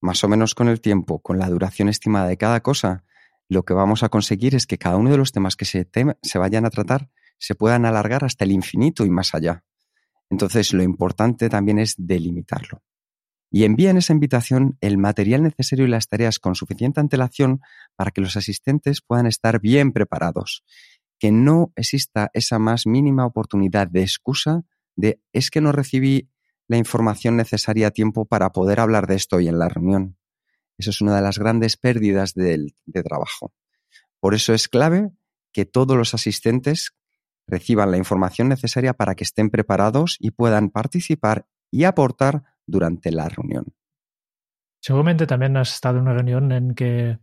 más 0.00 0.22
o 0.24 0.28
menos 0.28 0.54
con 0.54 0.68
el 0.68 0.80
tiempo, 0.80 1.20
con 1.20 1.38
la 1.38 1.48
duración 1.48 1.88
estimada 1.88 2.28
de 2.28 2.36
cada 2.36 2.62
cosa, 2.62 3.04
lo 3.48 3.64
que 3.64 3.74
vamos 3.74 4.02
a 4.02 4.08
conseguir 4.08 4.54
es 4.54 4.66
que 4.66 4.78
cada 4.78 4.96
uno 4.96 5.10
de 5.10 5.18
los 5.18 5.32
temas 5.32 5.56
que 5.56 5.64
se, 5.64 5.88
se 6.22 6.38
vayan 6.38 6.66
a 6.66 6.70
tratar 6.70 7.10
se 7.38 7.54
puedan 7.54 7.84
alargar 7.84 8.24
hasta 8.24 8.44
el 8.44 8.52
infinito 8.52 9.04
y 9.04 9.10
más 9.10 9.34
allá. 9.34 9.64
Entonces, 10.30 10.72
lo 10.72 10.82
importante 10.82 11.48
también 11.48 11.78
es 11.78 11.94
delimitarlo. 11.98 12.82
Y 13.50 13.64
envía 13.64 13.90
en 13.90 13.98
esa 13.98 14.12
invitación 14.12 14.76
el 14.80 14.98
material 14.98 15.42
necesario 15.42 15.84
y 15.84 15.88
las 15.88 16.08
tareas 16.08 16.38
con 16.38 16.54
suficiente 16.54 17.00
antelación 17.00 17.60
para 17.94 18.10
que 18.10 18.20
los 18.20 18.36
asistentes 18.36 19.00
puedan 19.02 19.26
estar 19.26 19.60
bien 19.60 19.92
preparados. 19.92 20.64
que 21.18 21.32
no 21.32 21.72
exista 21.76 22.30
esa 22.34 22.58
más 22.58 22.86
mínima 22.86 23.24
oportunidad 23.24 23.88
de 23.88 24.02
excusa 24.02 24.64
de 24.96 25.18
es 25.32 25.50
que 25.50 25.62
no 25.62 25.72
recibí 25.72 26.28
la 26.68 26.76
información 26.76 27.36
necesaria 27.36 27.88
a 27.88 27.90
tiempo 27.90 28.24
para 28.24 28.52
poder 28.52 28.80
hablar 28.80 29.06
de 29.06 29.14
esto 29.14 29.36
hoy 29.36 29.48
en 29.48 29.58
la 29.58 29.68
reunión. 29.68 30.16
Eso 30.78 30.90
es 30.90 31.00
una 31.00 31.16
de 31.16 31.22
las 31.22 31.38
grandes 31.38 31.76
pérdidas 31.76 32.34
de 32.34 33.02
trabajo. 33.04 33.52
Por 34.20 34.34
eso 34.34 34.52
es 34.52 34.68
clave 34.68 35.10
que 35.52 35.64
todos 35.64 35.96
los 35.96 36.14
asistentes 36.14 36.94
reciban 37.46 37.90
la 37.90 37.96
información 37.96 38.48
necesaria 38.48 38.92
para 38.92 39.14
que 39.14 39.24
estén 39.24 39.50
preparados 39.50 40.16
y 40.18 40.32
puedan 40.32 40.70
participar 40.70 41.46
y 41.70 41.84
aportar 41.84 42.42
durante 42.66 43.12
la 43.12 43.28
reunión. 43.28 43.74
Seguramente 44.80 45.26
también 45.26 45.56
has 45.56 45.74
estado 45.74 45.96
en 45.96 46.02
una 46.02 46.14
reunión 46.14 46.52
en 46.52 46.74
que 46.74 47.18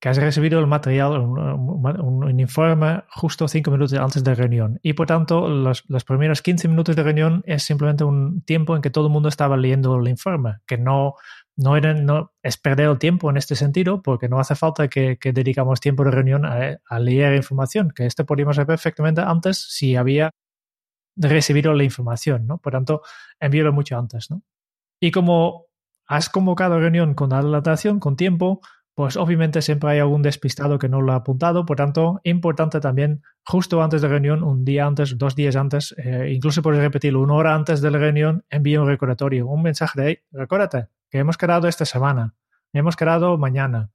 que 0.00 0.08
has 0.08 0.16
recibido 0.16 0.58
el 0.58 0.66
material, 0.66 1.18
un, 1.20 2.40
informe 2.40 3.02
justo 3.10 3.46
cinco 3.48 3.70
minutos 3.70 3.92
antes 3.98 4.24
de 4.24 4.30
la 4.30 4.34
reunión. 4.34 4.80
Y 4.82 4.94
por 4.94 5.06
tanto, 5.06 5.46
los, 5.46 5.84
los, 5.88 6.04
primeros 6.04 6.40
15 6.40 6.68
minutos 6.68 6.96
de 6.96 7.02
reunión 7.02 7.42
es 7.44 7.64
simplemente 7.64 8.04
un 8.04 8.40
tiempo 8.42 8.74
en 8.74 8.80
que 8.80 8.88
todo 8.88 9.08
el 9.08 9.12
mundo 9.12 9.28
estaba 9.28 9.58
leyendo 9.58 9.94
el 9.96 10.08
informe, 10.08 10.56
que 10.66 10.78
no, 10.78 11.16
no, 11.54 11.76
era, 11.76 11.92
no 11.92 12.32
es 12.42 12.56
perder 12.56 12.88
el 12.88 12.98
tiempo 12.98 13.28
en 13.28 13.36
este 13.36 13.56
sentido, 13.56 14.00
porque 14.00 14.30
no 14.30 14.40
hace 14.40 14.54
falta 14.54 14.88
que, 14.88 15.18
que 15.18 15.34
dedicamos 15.34 15.80
tiempo 15.80 16.02
de 16.04 16.12
reunión 16.12 16.46
a, 16.46 16.78
a, 16.88 16.98
leer 16.98 17.34
información, 17.34 17.92
que 17.94 18.06
esto 18.06 18.24
podríamos 18.24 18.56
hacer 18.56 18.66
perfectamente 18.66 19.20
antes 19.20 19.58
si 19.58 19.96
había 19.96 20.30
recibido 21.14 21.74
la 21.74 21.84
información, 21.84 22.46
¿no? 22.46 22.56
Por 22.56 22.72
tanto, 22.72 23.02
envíalo 23.38 23.74
mucho 23.74 23.98
antes, 23.98 24.30
¿no? 24.30 24.42
Y 24.98 25.10
como 25.10 25.66
has 26.06 26.30
convocado 26.30 26.80
reunión 26.80 27.12
con 27.14 27.32
adelantación, 27.34 28.00
con 28.00 28.16
tiempo, 28.16 28.60
pues 29.00 29.16
obviamente 29.16 29.62
siempre 29.62 29.92
hay 29.92 29.98
algún 29.98 30.20
despistado 30.20 30.78
que 30.78 30.86
no 30.86 31.00
lo 31.00 31.12
ha 31.12 31.14
apuntado. 31.14 31.64
Por 31.64 31.78
tanto, 31.78 32.20
importante 32.22 32.80
también, 32.80 33.22
justo 33.46 33.82
antes 33.82 34.02
de 34.02 34.08
la 34.08 34.12
reunión, 34.12 34.42
un 34.42 34.62
día 34.62 34.84
antes, 34.84 35.16
dos 35.16 35.34
días 35.34 35.56
antes, 35.56 35.94
eh, 35.96 36.30
incluso 36.34 36.60
puedes 36.60 36.82
repetirlo, 36.82 37.22
una 37.22 37.32
hora 37.32 37.54
antes 37.54 37.80
de 37.80 37.90
la 37.90 37.96
reunión, 37.96 38.44
envía 38.50 38.78
un 38.78 38.86
recordatorio, 38.86 39.46
un 39.46 39.62
mensaje 39.62 39.98
de, 39.98 40.06
hey, 40.06 40.18
recuérdate 40.32 40.88
que 41.08 41.16
hemos 41.16 41.38
quedado 41.38 41.66
esta 41.66 41.86
semana, 41.86 42.34
hemos 42.74 42.94
quedado 42.94 43.38
mañana. 43.38 43.90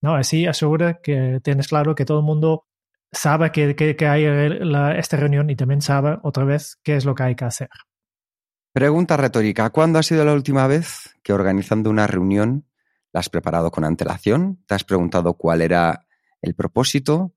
¿No? 0.00 0.14
Así 0.14 0.46
asegura 0.46 1.00
que 1.02 1.40
tienes 1.42 1.66
claro 1.66 1.96
que 1.96 2.04
todo 2.04 2.20
el 2.20 2.24
mundo 2.24 2.68
sabe 3.10 3.50
que, 3.50 3.96
hay 4.06 4.96
esta 4.96 5.16
reunión 5.16 5.50
y 5.50 5.56
también 5.56 5.80
sabe 5.80 6.18
otra 6.22 6.44
vez 6.44 6.78
qué 6.84 6.94
es 6.94 7.04
lo 7.04 7.16
que 7.16 7.24
hay 7.24 7.34
que 7.34 7.46
hacer. 7.46 7.70
Pregunta 8.72 9.16
retórica. 9.16 9.70
¿Cuándo 9.70 9.98
ha 9.98 10.04
sido 10.04 10.24
la 10.24 10.34
última 10.34 10.68
vez 10.68 11.16
que 11.24 11.32
organizando 11.32 11.90
una 11.90 12.06
reunión 12.06 12.64
¿La 13.16 13.20
has 13.20 13.30
preparado 13.30 13.70
con 13.70 13.82
antelación? 13.84 14.62
¿Te 14.66 14.74
has 14.74 14.84
preguntado 14.84 15.38
cuál 15.38 15.62
era 15.62 16.06
el 16.42 16.54
propósito? 16.54 17.34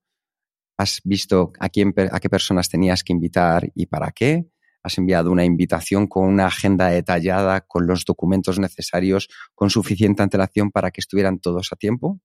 ¿Has 0.76 1.00
visto 1.04 1.54
a, 1.58 1.70
quién, 1.70 1.94
a 2.12 2.20
qué 2.20 2.28
personas 2.28 2.68
tenías 2.68 3.02
que 3.02 3.14
invitar 3.14 3.72
y 3.74 3.86
para 3.86 4.12
qué? 4.12 4.44
¿Has 4.82 4.98
enviado 4.98 5.32
una 5.32 5.46
invitación 5.46 6.06
con 6.06 6.28
una 6.28 6.48
agenda 6.48 6.88
detallada, 6.88 7.62
con 7.62 7.86
los 7.86 8.04
documentos 8.04 8.58
necesarios, 8.58 9.30
con 9.54 9.70
suficiente 9.70 10.22
antelación 10.22 10.70
para 10.70 10.90
que 10.90 11.00
estuvieran 11.00 11.38
todos 11.38 11.72
a 11.72 11.76
tiempo? 11.76 12.20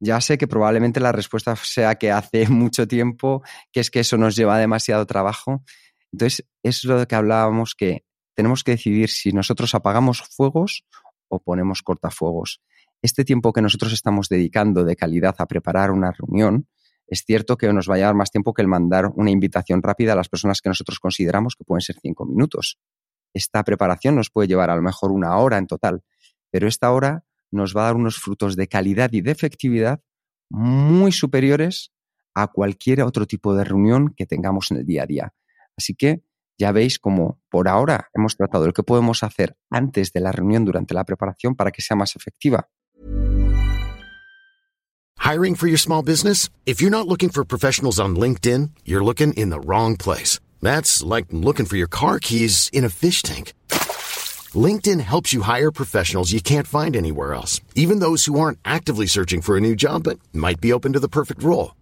Ya 0.00 0.20
sé 0.20 0.38
que 0.38 0.48
probablemente 0.48 0.98
la 0.98 1.12
respuesta 1.12 1.54
sea 1.54 1.94
que 1.94 2.10
hace 2.10 2.48
mucho 2.48 2.88
tiempo, 2.88 3.44
que 3.70 3.78
es 3.78 3.92
que 3.92 4.00
eso 4.00 4.16
nos 4.16 4.34
lleva 4.34 4.58
demasiado 4.58 5.06
trabajo. 5.06 5.62
Entonces, 6.10 6.48
es 6.64 6.82
lo 6.82 7.06
que 7.06 7.14
hablábamos 7.14 7.76
que 7.76 8.04
tenemos 8.34 8.64
que 8.64 8.72
decidir 8.72 9.08
si 9.08 9.30
nosotros 9.30 9.72
apagamos 9.76 10.20
fuegos 10.22 10.84
o 11.32 11.38
ponemos 11.40 11.82
cortafuegos. 11.82 12.60
Este 13.00 13.24
tiempo 13.24 13.52
que 13.52 13.62
nosotros 13.62 13.92
estamos 13.92 14.28
dedicando 14.28 14.84
de 14.84 14.96
calidad 14.96 15.34
a 15.38 15.46
preparar 15.46 15.90
una 15.90 16.12
reunión, 16.12 16.68
es 17.06 17.24
cierto 17.26 17.56
que 17.56 17.72
nos 17.72 17.88
va 17.88 17.94
a 17.94 17.98
llevar 17.98 18.14
más 18.14 18.30
tiempo 18.30 18.52
que 18.52 18.60
el 18.60 18.68
mandar 18.68 19.06
una 19.14 19.30
invitación 19.30 19.82
rápida 19.82 20.12
a 20.12 20.16
las 20.16 20.28
personas 20.28 20.60
que 20.60 20.68
nosotros 20.68 21.00
consideramos 21.00 21.56
que 21.56 21.64
pueden 21.64 21.80
ser 21.80 21.96
cinco 22.00 22.26
minutos. 22.26 22.78
Esta 23.32 23.64
preparación 23.64 24.14
nos 24.14 24.30
puede 24.30 24.46
llevar 24.46 24.68
a 24.68 24.76
lo 24.76 24.82
mejor 24.82 25.10
una 25.10 25.36
hora 25.38 25.56
en 25.56 25.66
total, 25.66 26.02
pero 26.50 26.68
esta 26.68 26.92
hora 26.92 27.24
nos 27.50 27.74
va 27.74 27.82
a 27.82 27.84
dar 27.86 27.96
unos 27.96 28.18
frutos 28.18 28.54
de 28.54 28.68
calidad 28.68 29.10
y 29.12 29.22
de 29.22 29.30
efectividad 29.30 30.02
muy 30.50 31.12
superiores 31.12 31.92
a 32.34 32.48
cualquier 32.48 33.02
otro 33.02 33.26
tipo 33.26 33.54
de 33.54 33.64
reunión 33.64 34.14
que 34.14 34.26
tengamos 34.26 34.70
en 34.70 34.78
el 34.78 34.86
día 34.86 35.04
a 35.04 35.06
día. 35.06 35.34
Así 35.76 35.94
que 35.94 36.22
ya 36.62 36.72
veis 36.72 36.98
cómo 36.98 37.40
por 37.50 37.68
ahora 37.68 38.08
hemos 38.14 38.36
tratado 38.36 38.66
lo 38.66 38.72
que 38.72 38.84
podemos 38.84 39.22
hacer 39.22 39.56
antes 39.70 40.12
de 40.12 40.20
la 40.20 40.30
reunión 40.30 40.64
durante 40.64 40.94
la 40.94 41.04
preparación 41.04 41.56
para 41.56 41.72
que 41.72 41.82
sea 41.82 41.96
más 41.96 42.14
efectiva. 42.14 42.68
Hiring 45.18 45.54
for 45.56 45.68
your 45.68 45.78
small 45.78 46.02
business? 46.02 46.48
If 46.64 46.80
you're 46.80 46.90
not 46.90 47.06
looking 47.06 47.30
for 47.30 47.44
professionals 47.44 48.00
on 48.00 48.16
LinkedIn, 48.16 48.70
you're 48.84 49.04
looking 49.04 49.32
in 49.34 49.50
the 49.50 49.60
wrong 49.60 49.96
place. 49.96 50.40
That's 50.60 51.02
like 51.02 51.26
looking 51.30 51.66
for 51.66 51.76
your 51.76 51.88
car 51.88 52.18
keys 52.18 52.68
in 52.72 52.84
a 52.84 52.88
fish 52.88 53.22
tank. 53.22 53.52
LinkedIn 54.54 55.00
helps 55.00 55.32
you 55.32 55.42
hire 55.42 55.70
professionals 55.70 56.32
you 56.32 56.40
can't 56.40 56.66
find 56.66 56.96
anywhere 56.96 57.34
else, 57.34 57.60
even 57.74 58.00
those 58.00 58.26
who 58.26 58.38
aren't 58.38 58.58
actively 58.64 59.06
searching 59.06 59.42
for 59.42 59.56
a 59.56 59.60
new 59.60 59.74
job 59.74 60.02
but 60.04 60.18
might 60.32 60.60
be 60.60 60.72
open 60.72 60.92
to 60.92 61.00
the 61.00 61.08
perfect 61.08 61.42
role. 61.42 61.72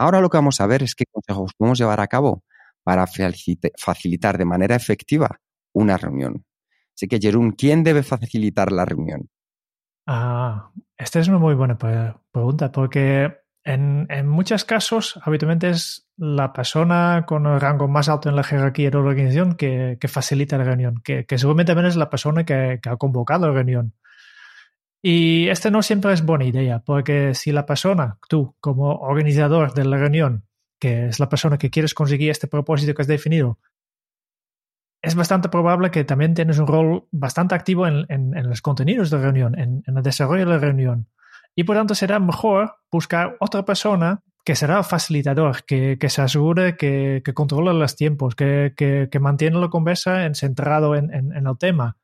Ahora 0.00 0.22
lo 0.22 0.30
que 0.30 0.38
vamos 0.38 0.58
a 0.62 0.66
ver 0.66 0.82
es 0.82 0.94
qué 0.94 1.04
consejos 1.12 1.52
podemos 1.58 1.78
llevar 1.78 2.00
a 2.00 2.06
cabo 2.06 2.42
para 2.82 3.06
facilitar 3.06 4.38
de 4.38 4.46
manera 4.46 4.74
efectiva 4.74 5.40
una 5.74 5.98
reunión. 5.98 6.42
Así 6.96 7.06
que, 7.06 7.18
Jerún, 7.20 7.52
¿quién 7.52 7.84
debe 7.84 8.02
facilitar 8.02 8.72
la 8.72 8.86
reunión? 8.86 9.28
Ah, 10.06 10.70
esta 10.96 11.20
es 11.20 11.28
una 11.28 11.36
muy 11.36 11.52
buena 11.52 11.76
pregunta, 11.76 12.72
porque 12.72 13.40
en, 13.62 14.26
muchos 14.26 14.64
casos, 14.64 15.20
habitualmente 15.22 15.68
es 15.68 16.08
la 16.16 16.54
persona 16.54 17.26
con 17.28 17.44
el 17.44 17.60
rango 17.60 17.86
más 17.86 18.08
alto 18.08 18.30
en 18.30 18.36
la 18.36 18.42
jerarquía 18.42 18.88
de 18.88 18.96
la 18.96 19.04
organización 19.04 19.54
que, 19.54 19.98
facilita 20.08 20.56
la 20.56 20.64
reunión, 20.64 21.02
que, 21.04 21.26
seguramente 21.36 21.72
también 21.72 21.88
es 21.88 21.96
la 21.96 22.08
persona 22.08 22.44
que, 22.44 22.80
ha 22.82 22.96
convocado 22.96 23.48
la 23.48 23.52
reunión. 23.52 23.92
Y 25.02 25.48
esto 25.48 25.70
no 25.70 25.82
siempre 25.82 26.12
es 26.12 26.24
buena 26.24 26.44
idea, 26.44 26.80
porque 26.80 27.34
si 27.34 27.52
la 27.52 27.64
persona, 27.64 28.18
tú 28.28 28.54
como 28.60 28.96
organizador 28.96 29.72
de 29.72 29.84
la 29.84 29.96
reunión, 29.96 30.44
que 30.78 31.06
es 31.06 31.20
la 31.20 31.28
persona 31.28 31.58
que 31.58 31.70
quieres 31.70 31.94
conseguir 31.94 32.30
este 32.30 32.46
propósito 32.46 32.94
que 32.94 33.02
has 33.02 33.08
definido, 33.08 33.58
es 35.02 35.14
bastante 35.14 35.48
probable 35.48 35.90
que 35.90 36.04
también 36.04 36.34
tienes 36.34 36.58
un 36.58 36.66
rol 36.66 37.08
bastante 37.10 37.54
activo 37.54 37.86
en, 37.86 38.06
en, 38.08 38.48
los 38.48 38.60
contenidos 38.60 39.08
de 39.08 39.16
la 39.16 39.22
reunión, 39.22 39.58
en, 39.58 39.82
en, 39.86 39.96
el 39.96 40.02
desarrollo 40.02 40.44
de 40.44 40.50
la 40.52 40.58
reunión. 40.58 41.08
Y 41.56 41.64
por 41.64 41.76
tanto 41.76 41.94
será 41.94 42.20
mejor 42.20 42.76
buscar 42.90 43.36
otra 43.40 43.64
persona 43.64 44.22
que 44.44 44.56
será 44.56 44.82
facilitador, 44.82 45.64
que, 45.64 45.98
que 45.98 46.08
se 46.08 46.22
asegure 46.22 46.76
que, 46.76 47.22
que 47.24 47.34
controla 47.34 47.72
los 47.72 47.96
tiempos, 47.96 48.34
que, 48.34 48.74
que, 48.76 49.20
mantiene 49.20 49.58
la 49.58 49.68
conversa 49.68 50.32
centrado 50.34 50.94
en, 50.94 51.12
el 51.12 51.58
tema. 51.58 51.96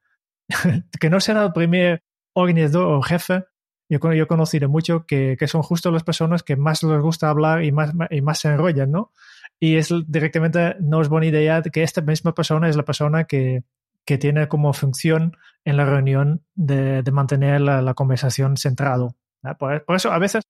que 1.00 1.10
no 1.10 1.20
será 1.20 1.44
el 1.44 1.52
primer 1.52 2.02
organizador 2.36 2.94
o 2.94 3.02
jefe. 3.02 3.44
Yo, 3.88 3.98
yo 4.12 4.26
he 4.28 4.66
mucho 4.66 5.06
que, 5.06 5.36
que, 5.38 5.46
son 5.46 5.62
justo 5.62 5.92
las 5.92 6.02
personas 6.02 6.42
que 6.42 6.56
más 6.56 6.82
les 6.82 7.00
gusta 7.00 7.28
hablar 7.28 7.62
y 7.62 7.70
más, 7.70 7.92
y 8.10 8.20
más 8.20 8.40
se 8.40 8.48
enrollan, 8.48 8.90
¿no? 8.90 9.12
Y 9.60 9.76
es 9.76 9.92
directamente, 10.06 10.76
no 10.80 11.00
es 11.00 11.08
buena 11.08 11.26
idea 11.26 11.62
que 11.62 11.82
esta 11.82 12.00
misma 12.00 12.34
persona 12.34 12.68
es 12.68 12.76
la 12.76 12.84
persona 12.84 13.24
que, 13.24 13.62
que 14.04 14.18
tiene 14.18 14.48
como 14.48 14.72
función 14.72 15.36
en 15.64 15.76
la 15.76 15.84
reunión 15.84 16.44
de, 16.54 17.02
mantener 17.12 17.60
la, 17.60 17.94
conversación 17.94 18.56
centrado. 18.56 19.16
Por, 19.58 19.84
eso 19.94 20.12
a 20.12 20.18
veces 20.18 20.44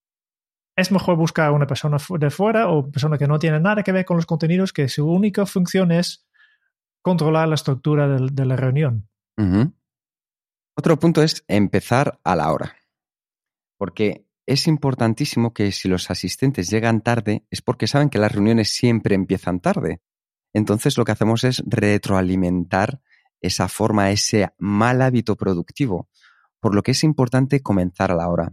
es 0.76 0.92
mejor 0.92 1.16
buscar 1.16 1.50
una 1.52 1.66
persona 1.66 1.98
de 2.18 2.30
fuera 2.30 2.68
o 2.68 2.90
persona 2.90 3.16
que 3.18 3.26
no 3.26 3.38
tiene 3.38 3.60
nada 3.60 3.82
que 3.82 3.92
ver 3.92 4.04
con 4.04 4.16
los 4.16 4.26
contenidos, 4.26 4.72
que 4.72 4.88
su 4.88 5.08
única 5.08 5.46
función 5.46 5.92
es 5.92 6.26
controlar 7.00 7.48
la 7.48 7.54
estructura 7.54 8.08
de, 8.08 8.44
la 8.44 8.56
reunión. 8.56 9.08
Uh. 9.38 9.70
Otro 10.78 10.98
punto 10.98 11.22
es 11.22 11.42
empezar 11.48 12.20
a 12.22 12.36
la 12.36 12.52
hora. 12.52 12.76
Porque 13.78 14.26
es 14.44 14.66
importantísimo 14.66 15.54
que 15.54 15.72
si 15.72 15.88
los 15.88 16.10
asistentes 16.10 16.68
llegan 16.68 17.00
tarde 17.00 17.46
es 17.50 17.62
porque 17.62 17.86
saben 17.86 18.10
que 18.10 18.18
las 18.18 18.32
reuniones 18.32 18.68
siempre 18.70 19.14
empiezan 19.14 19.60
tarde. 19.60 20.02
Entonces 20.52 20.98
lo 20.98 21.04
que 21.04 21.12
hacemos 21.12 21.44
es 21.44 21.62
retroalimentar 21.66 23.00
esa 23.40 23.68
forma, 23.68 24.10
ese 24.10 24.50
mal 24.58 25.00
hábito 25.00 25.34
productivo, 25.34 26.10
por 26.60 26.74
lo 26.74 26.82
que 26.82 26.92
es 26.92 27.04
importante 27.04 27.62
comenzar 27.62 28.12
a 28.12 28.16
la 28.16 28.28
hora. 28.28 28.52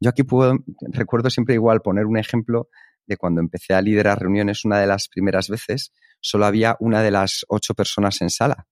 Yo 0.00 0.10
aquí 0.10 0.22
puedo, 0.22 0.58
recuerdo 0.80 1.28
siempre 1.28 1.54
igual 1.54 1.82
poner 1.82 2.06
un 2.06 2.16
ejemplo 2.16 2.68
de 3.06 3.16
cuando 3.16 3.40
empecé 3.40 3.74
a 3.74 3.82
liderar 3.82 4.20
reuniones 4.20 4.64
una 4.64 4.78
de 4.78 4.86
las 4.86 5.08
primeras 5.08 5.48
veces, 5.48 5.92
solo 6.20 6.46
había 6.46 6.76
una 6.80 7.02
de 7.02 7.10
las 7.10 7.44
ocho 7.48 7.74
personas 7.74 8.20
en 8.22 8.30
sala. 8.30 8.66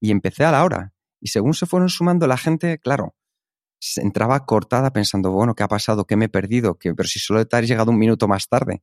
Y 0.00 0.12
empecé 0.12 0.44
a 0.44 0.52
la 0.52 0.64
hora. 0.64 0.92
Y 1.20 1.28
según 1.28 1.54
se 1.54 1.66
fueron 1.66 1.88
sumando 1.88 2.26
la 2.26 2.36
gente, 2.36 2.78
claro, 2.78 3.14
entraba 3.96 4.44
cortada 4.44 4.92
pensando, 4.92 5.30
bueno, 5.30 5.54
¿qué 5.54 5.62
ha 5.62 5.68
pasado? 5.68 6.06
¿Qué 6.06 6.16
me 6.16 6.26
he 6.26 6.28
perdido? 6.28 6.78
¿Qué, 6.78 6.94
pero 6.94 7.08
si 7.08 7.18
solo 7.18 7.46
te 7.46 7.56
has 7.56 7.66
llegado 7.66 7.90
un 7.90 7.98
minuto 7.98 8.28
más 8.28 8.48
tarde. 8.48 8.82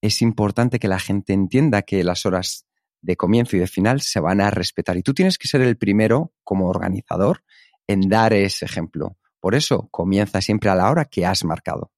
Es 0.00 0.22
importante 0.22 0.78
que 0.78 0.88
la 0.88 0.98
gente 0.98 1.32
entienda 1.32 1.82
que 1.82 2.04
las 2.04 2.24
horas 2.24 2.66
de 3.00 3.16
comienzo 3.16 3.56
y 3.56 3.60
de 3.60 3.66
final 3.66 4.00
se 4.00 4.20
van 4.20 4.40
a 4.40 4.50
respetar. 4.50 4.96
Y 4.96 5.02
tú 5.02 5.14
tienes 5.14 5.38
que 5.38 5.48
ser 5.48 5.60
el 5.60 5.76
primero, 5.76 6.32
como 6.44 6.68
organizador, 6.68 7.42
en 7.86 8.08
dar 8.08 8.32
ese 8.32 8.64
ejemplo. 8.64 9.16
Por 9.40 9.54
eso, 9.54 9.88
comienza 9.90 10.40
siempre 10.40 10.70
a 10.70 10.74
la 10.74 10.90
hora 10.90 11.04
que 11.04 11.26
has 11.26 11.44
marcado. 11.44 11.92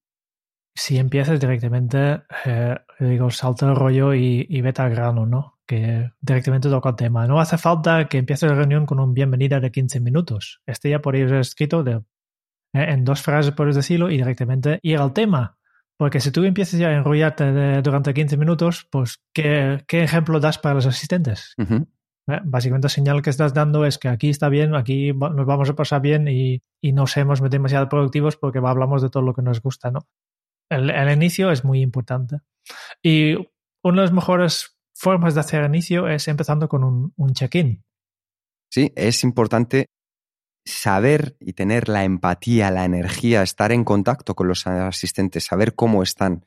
Si 0.74 0.98
empiezas 0.98 1.40
directamente, 1.40 2.22
eh, 2.44 2.76
digo, 3.00 3.30
salta 3.30 3.68
el 3.68 3.76
rollo 3.76 4.14
y, 4.14 4.46
y, 4.48 4.60
vete 4.60 4.82
al 4.82 4.90
grano, 4.90 5.26
¿no? 5.26 5.59
Que 5.70 6.10
directamente 6.20 6.68
toca 6.68 6.88
el 6.88 6.96
tema. 6.96 7.28
No 7.28 7.38
hace 7.38 7.56
falta 7.56 8.08
que 8.08 8.18
empieces 8.18 8.50
la 8.50 8.56
reunión 8.56 8.86
con 8.86 8.98
un 8.98 9.14
bienvenida 9.14 9.60
de 9.60 9.70
15 9.70 10.00
minutos. 10.00 10.60
Este 10.66 10.90
ya 10.90 11.00
por 11.00 11.14
ir 11.14 11.32
escrito 11.32 11.84
de, 11.84 11.92
eh, 11.92 12.86
en 12.88 13.04
dos 13.04 13.22
frases, 13.22 13.52
por 13.52 13.72
decirlo, 13.72 14.10
y 14.10 14.16
directamente 14.16 14.80
ir 14.82 14.98
al 14.98 15.12
tema. 15.12 15.58
Porque 15.96 16.18
si 16.18 16.32
tú 16.32 16.42
empiezas 16.42 16.80
ya 16.80 16.88
a 16.88 16.96
enrollarte 16.96 17.82
durante 17.82 18.12
15 18.12 18.36
minutos, 18.36 18.88
pues 18.90 19.22
¿qué, 19.32 19.84
¿qué, 19.86 20.02
ejemplo 20.02 20.40
das 20.40 20.58
para 20.58 20.74
los 20.74 20.86
asistentes? 20.86 21.54
Uh 21.56 21.62
-huh. 21.62 21.86
Básicamente 22.46 22.86
la 22.86 22.90
señal 22.90 23.22
que 23.22 23.30
estás 23.30 23.54
dando 23.54 23.86
es 23.86 23.96
que 23.96 24.08
aquí 24.08 24.28
está 24.28 24.48
bien, 24.48 24.74
aquí 24.74 25.12
nos 25.12 25.46
vamos 25.46 25.70
a 25.70 25.76
pasar 25.76 26.02
bien 26.02 26.26
y, 26.26 26.64
y 26.82 26.90
no 26.90 27.06
seamos 27.06 27.48
demasiado 27.48 27.88
productivos 27.88 28.36
porque 28.36 28.58
hablamos 28.58 29.02
de 29.02 29.10
todo 29.10 29.22
lo 29.22 29.34
que 29.34 29.42
nos 29.42 29.62
gusta, 29.62 29.92
¿no? 29.92 30.00
El, 30.68 30.90
el, 30.90 31.12
inicio 31.12 31.52
es 31.52 31.64
muy 31.64 31.80
importante. 31.80 32.40
Y 33.04 33.36
una 33.84 34.02
de 34.02 34.06
las 34.08 34.12
mejores 34.12 34.79
formas 35.00 35.34
de 35.34 35.40
hacer 35.40 35.64
inicio 35.64 36.08
es 36.08 36.28
empezando 36.28 36.68
con 36.68 36.84
un, 36.84 37.14
un 37.16 37.32
check-in. 37.32 37.82
Sí, 38.70 38.92
es 38.94 39.24
importante 39.24 39.86
saber 40.64 41.36
y 41.40 41.54
tener 41.54 41.88
la 41.88 42.04
empatía, 42.04 42.70
la 42.70 42.84
energía, 42.84 43.42
estar 43.42 43.72
en 43.72 43.82
contacto 43.82 44.34
con 44.34 44.46
los 44.46 44.66
asistentes, 44.66 45.44
saber 45.44 45.74
cómo 45.74 46.02
están, 46.02 46.44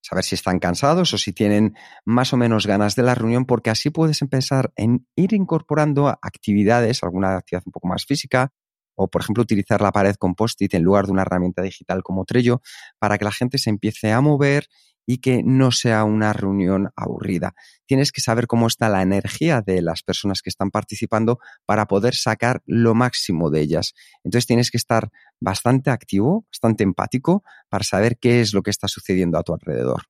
saber 0.00 0.22
si 0.22 0.36
están 0.36 0.60
cansados 0.60 1.12
o 1.14 1.18
si 1.18 1.32
tienen 1.32 1.74
más 2.04 2.32
o 2.32 2.36
menos 2.36 2.68
ganas 2.68 2.94
de 2.94 3.02
la 3.02 3.16
reunión, 3.16 3.44
porque 3.44 3.70
así 3.70 3.90
puedes 3.90 4.22
empezar 4.22 4.72
en 4.76 5.04
ir 5.16 5.32
incorporando 5.32 6.08
actividades, 6.08 7.02
alguna 7.02 7.36
actividad 7.36 7.64
un 7.66 7.72
poco 7.72 7.88
más 7.88 8.06
física, 8.06 8.52
o 8.94 9.08
por 9.08 9.22
ejemplo 9.22 9.42
utilizar 9.42 9.82
la 9.82 9.90
pared 9.90 10.14
con 10.14 10.36
post-it 10.36 10.72
en 10.74 10.84
lugar 10.84 11.06
de 11.06 11.12
una 11.12 11.22
herramienta 11.22 11.60
digital 11.60 12.04
como 12.04 12.24
Trello, 12.24 12.62
para 13.00 13.18
que 13.18 13.24
la 13.24 13.32
gente 13.32 13.58
se 13.58 13.68
empiece 13.68 14.12
a 14.12 14.20
mover 14.20 14.68
y 15.06 15.18
que 15.18 15.42
no 15.44 15.70
sea 15.70 16.04
una 16.04 16.32
reunión 16.32 16.90
aburrida. 16.96 17.54
Tienes 17.86 18.12
que 18.12 18.20
saber 18.20 18.46
cómo 18.46 18.66
está 18.66 18.88
la 18.88 19.02
energía 19.02 19.62
de 19.62 19.80
las 19.80 20.02
personas 20.02 20.42
que 20.42 20.50
están 20.50 20.70
participando 20.70 21.38
para 21.64 21.86
poder 21.86 22.14
sacar 22.14 22.62
lo 22.66 22.94
máximo 22.94 23.50
de 23.50 23.60
ellas. 23.60 23.94
Entonces 24.24 24.46
tienes 24.46 24.70
que 24.70 24.76
estar 24.76 25.10
bastante 25.40 25.90
activo, 25.90 26.44
bastante 26.50 26.82
empático 26.82 27.44
para 27.68 27.84
saber 27.84 28.18
qué 28.18 28.40
es 28.40 28.52
lo 28.52 28.62
que 28.62 28.70
está 28.70 28.88
sucediendo 28.88 29.38
a 29.38 29.42
tu 29.42 29.54
alrededor. 29.54 30.02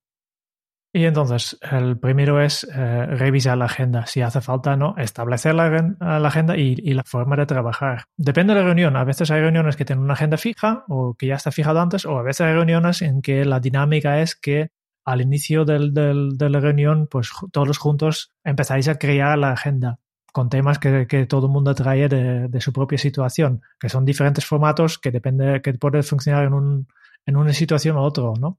Y 0.97 1.05
entonces, 1.05 1.59
el 1.71 1.99
primero 1.99 2.41
es 2.41 2.65
eh, 2.65 3.05
revisar 3.05 3.59
la 3.59 3.67
agenda. 3.67 4.07
Si 4.07 4.23
hace 4.23 4.41
falta, 4.41 4.77
¿no? 4.77 4.95
Establecer 4.97 5.55
la, 5.55 5.67
agenda 6.01 6.57
y, 6.57 6.75
y, 6.79 6.95
la 6.95 7.05
forma 7.05 7.37
de 7.37 7.45
trabajar. 7.45 8.05
Depende 8.17 8.55
de 8.55 8.61
la 8.61 8.65
reunión. 8.65 8.97
A 8.97 9.05
veces 9.05 9.31
hay 9.31 9.43
reuniones 9.43 9.77
que 9.77 9.85
tienen 9.85 10.05
una 10.05 10.15
agenda 10.15 10.39
fija 10.39 10.85
o 10.89 11.13
que 11.13 11.27
ya 11.27 11.35
está 11.35 11.53
fijado 11.53 11.83
antes, 11.83 12.07
o 12.07 12.19
a 12.19 12.23
veces 12.23 12.47
hay 12.47 12.55
reuniones 12.55 13.03
en 13.03 13.21
que 13.21 13.45
la 13.45 13.61
dinámica 13.61 14.23
es 14.23 14.37
que 14.37 14.71
al 15.07 15.23
inicio 15.23 15.65
del, 15.65 15.95
de 15.95 16.51
la 16.51 16.61
reunión, 16.61 17.07
pues 17.09 17.31
todos 17.53 17.79
juntos 17.79 18.33
empezáis 18.45 18.89
a 18.89 18.99
crear 18.99 19.39
la 19.39 19.53
agenda 19.53 20.01
con 20.33 20.51
temas 20.51 20.79
que, 20.79 21.27
todo 21.27 21.47
el 21.47 21.53
mundo 21.53 21.75
trae 21.75 22.09
de, 22.09 22.61
su 22.61 22.73
propia 22.73 22.99
situación, 22.99 23.63
que 23.81 23.89
son 23.89 24.05
diferentes 24.05 24.45
formatos 24.45 24.99
que 24.99 25.11
depende, 25.11 25.63
que 25.63 25.73
puede 25.75 26.03
funcionar 26.03 26.45
en, 26.45 26.53
un, 26.53 26.89
en 27.25 27.37
una 27.37 27.55
situación 27.55 27.97
u 27.97 28.01
otro, 28.01 28.35
¿no? 28.39 28.59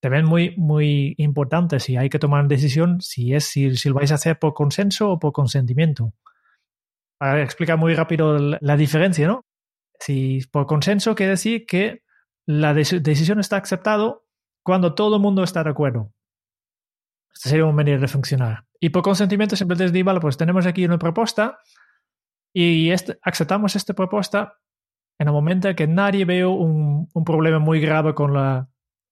También 0.00 0.24
muy, 0.24 0.54
muy 0.56 1.14
importante 1.18 1.78
si 1.78 1.96
hay 1.96 2.08
que 2.08 2.18
tomar 2.18 2.48
decisión 2.48 3.02
si 3.02 3.34
es 3.34 3.44
si, 3.44 3.76
si 3.76 3.90
lo 3.90 3.96
vais 3.96 4.12
a 4.12 4.14
hacer 4.14 4.38
por 4.38 4.54
consenso 4.54 5.10
o 5.10 5.18
por 5.18 5.32
consentimiento. 5.32 6.14
Para 7.18 7.42
explicar 7.42 7.76
muy 7.76 7.94
rápido 7.94 8.38
la, 8.38 8.76
diferencia, 8.78 9.26
¿no? 9.26 9.44
Si 9.98 10.40
por 10.50 10.66
consenso 10.66 11.14
quiere 11.14 11.32
decir 11.32 11.66
que 11.66 12.02
la 12.46 12.72
de 12.72 13.00
decisión 13.02 13.40
está 13.40 13.58
aceptado 13.58 14.24
cuando 14.70 14.94
todo 14.94 15.16
el 15.16 15.22
mundo 15.22 15.42
está 15.42 15.64
de 15.64 15.70
acuerdo. 15.70 16.12
Esta 17.34 17.48
sería 17.48 17.64
una 17.64 17.74
manera 17.74 17.98
de 17.98 18.06
funcionar. 18.06 18.66
Y 18.78 18.90
por 18.90 19.02
consentimiento 19.02 19.56
siempre 19.56 19.76
les 19.76 19.92
digo, 19.92 20.06
vale, 20.06 20.20
pues 20.20 20.36
tenemos 20.36 20.64
aquí 20.64 20.84
una 20.84 20.98
propuesta 20.98 21.58
y 22.52 22.90
este, 22.90 23.18
aceptamos 23.22 23.74
esta 23.74 23.94
propuesta 23.94 24.58
en 25.18 25.26
el 25.26 25.32
momento 25.32 25.74
que 25.74 25.88
nadie 25.88 26.24
ve 26.24 26.46
un, 26.46 27.08
un, 27.12 27.24
problema 27.24 27.58
muy 27.58 27.80
grave 27.80 28.14
con 28.14 28.32
la, 28.32 28.68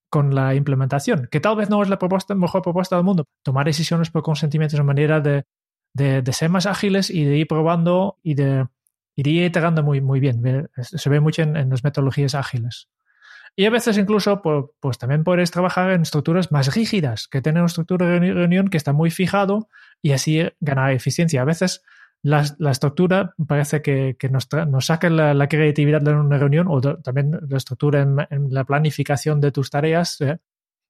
con 0.08 0.32
la 0.32 0.54
implementación, 0.54 1.28
que 1.28 1.40
tal 1.40 1.56
vez 1.56 1.68
no 1.68 1.82
es 1.82 1.88
la 1.88 1.98
propuesta, 1.98 2.36
mejor 2.36 2.62
propuesta 2.62 2.94
del 2.94 3.04
mundo. 3.04 3.24
Tomar 3.42 3.66
decisiones 3.66 4.10
por 4.10 4.22
consentimiento 4.22 4.76
es 4.76 4.80
una 4.80 4.86
manera 4.86 5.20
de, 5.20 5.44
de, 5.92 6.22
de 6.22 6.32
ser 6.32 6.50
más 6.50 6.66
ágiles 6.66 7.10
y 7.10 7.24
de 7.24 7.36
ir 7.36 7.48
probando 7.48 8.16
y 8.22 8.34
de, 8.34 8.66
y 9.16 9.22
de 9.24 9.30
ir 9.30 9.44
iterando 9.44 9.82
muy, 9.82 10.00
muy 10.00 10.20
bien. 10.20 10.70
Se 10.80 11.10
ve 11.10 11.18
mucho 11.18 11.42
en, 11.42 11.56
en 11.56 11.68
las 11.68 11.82
metodologías 11.82 12.36
ágiles. 12.36 12.88
Y 13.58 13.66
a 13.66 13.70
veces 13.70 13.98
incluso 13.98 14.40
pues, 14.40 14.66
pues, 14.78 14.98
también 14.98 15.24
puedes 15.24 15.50
trabajar 15.50 15.90
en 15.90 16.02
estructuras 16.02 16.52
más 16.52 16.72
rígidas, 16.72 17.26
que 17.26 17.42
tienen 17.42 17.62
una 17.62 17.66
estructura 17.66 18.06
de 18.06 18.20
reunión 18.20 18.68
que 18.68 18.76
está 18.76 18.92
muy 18.92 19.10
fijado 19.10 19.68
y 20.00 20.12
así 20.12 20.48
ganar 20.60 20.92
eficiencia. 20.92 21.42
A 21.42 21.44
veces 21.44 21.82
la, 22.22 22.44
la 22.58 22.70
estructura 22.70 23.34
parece 23.48 23.82
que, 23.82 24.14
que 24.16 24.28
nos, 24.28 24.46
nos, 24.68 24.86
saca 24.86 25.10
la, 25.10 25.34
la, 25.34 25.48
creatividad 25.48 26.00
de 26.00 26.14
una 26.14 26.38
reunión 26.38 26.68
o 26.68 26.80
de, 26.80 26.98
también 27.02 27.36
la 27.48 27.56
estructura 27.56 28.02
en, 28.02 28.18
en, 28.30 28.54
la 28.54 28.62
planificación 28.62 29.40
de 29.40 29.50
tus 29.50 29.70
tareas 29.70 30.20
¿eh? 30.20 30.38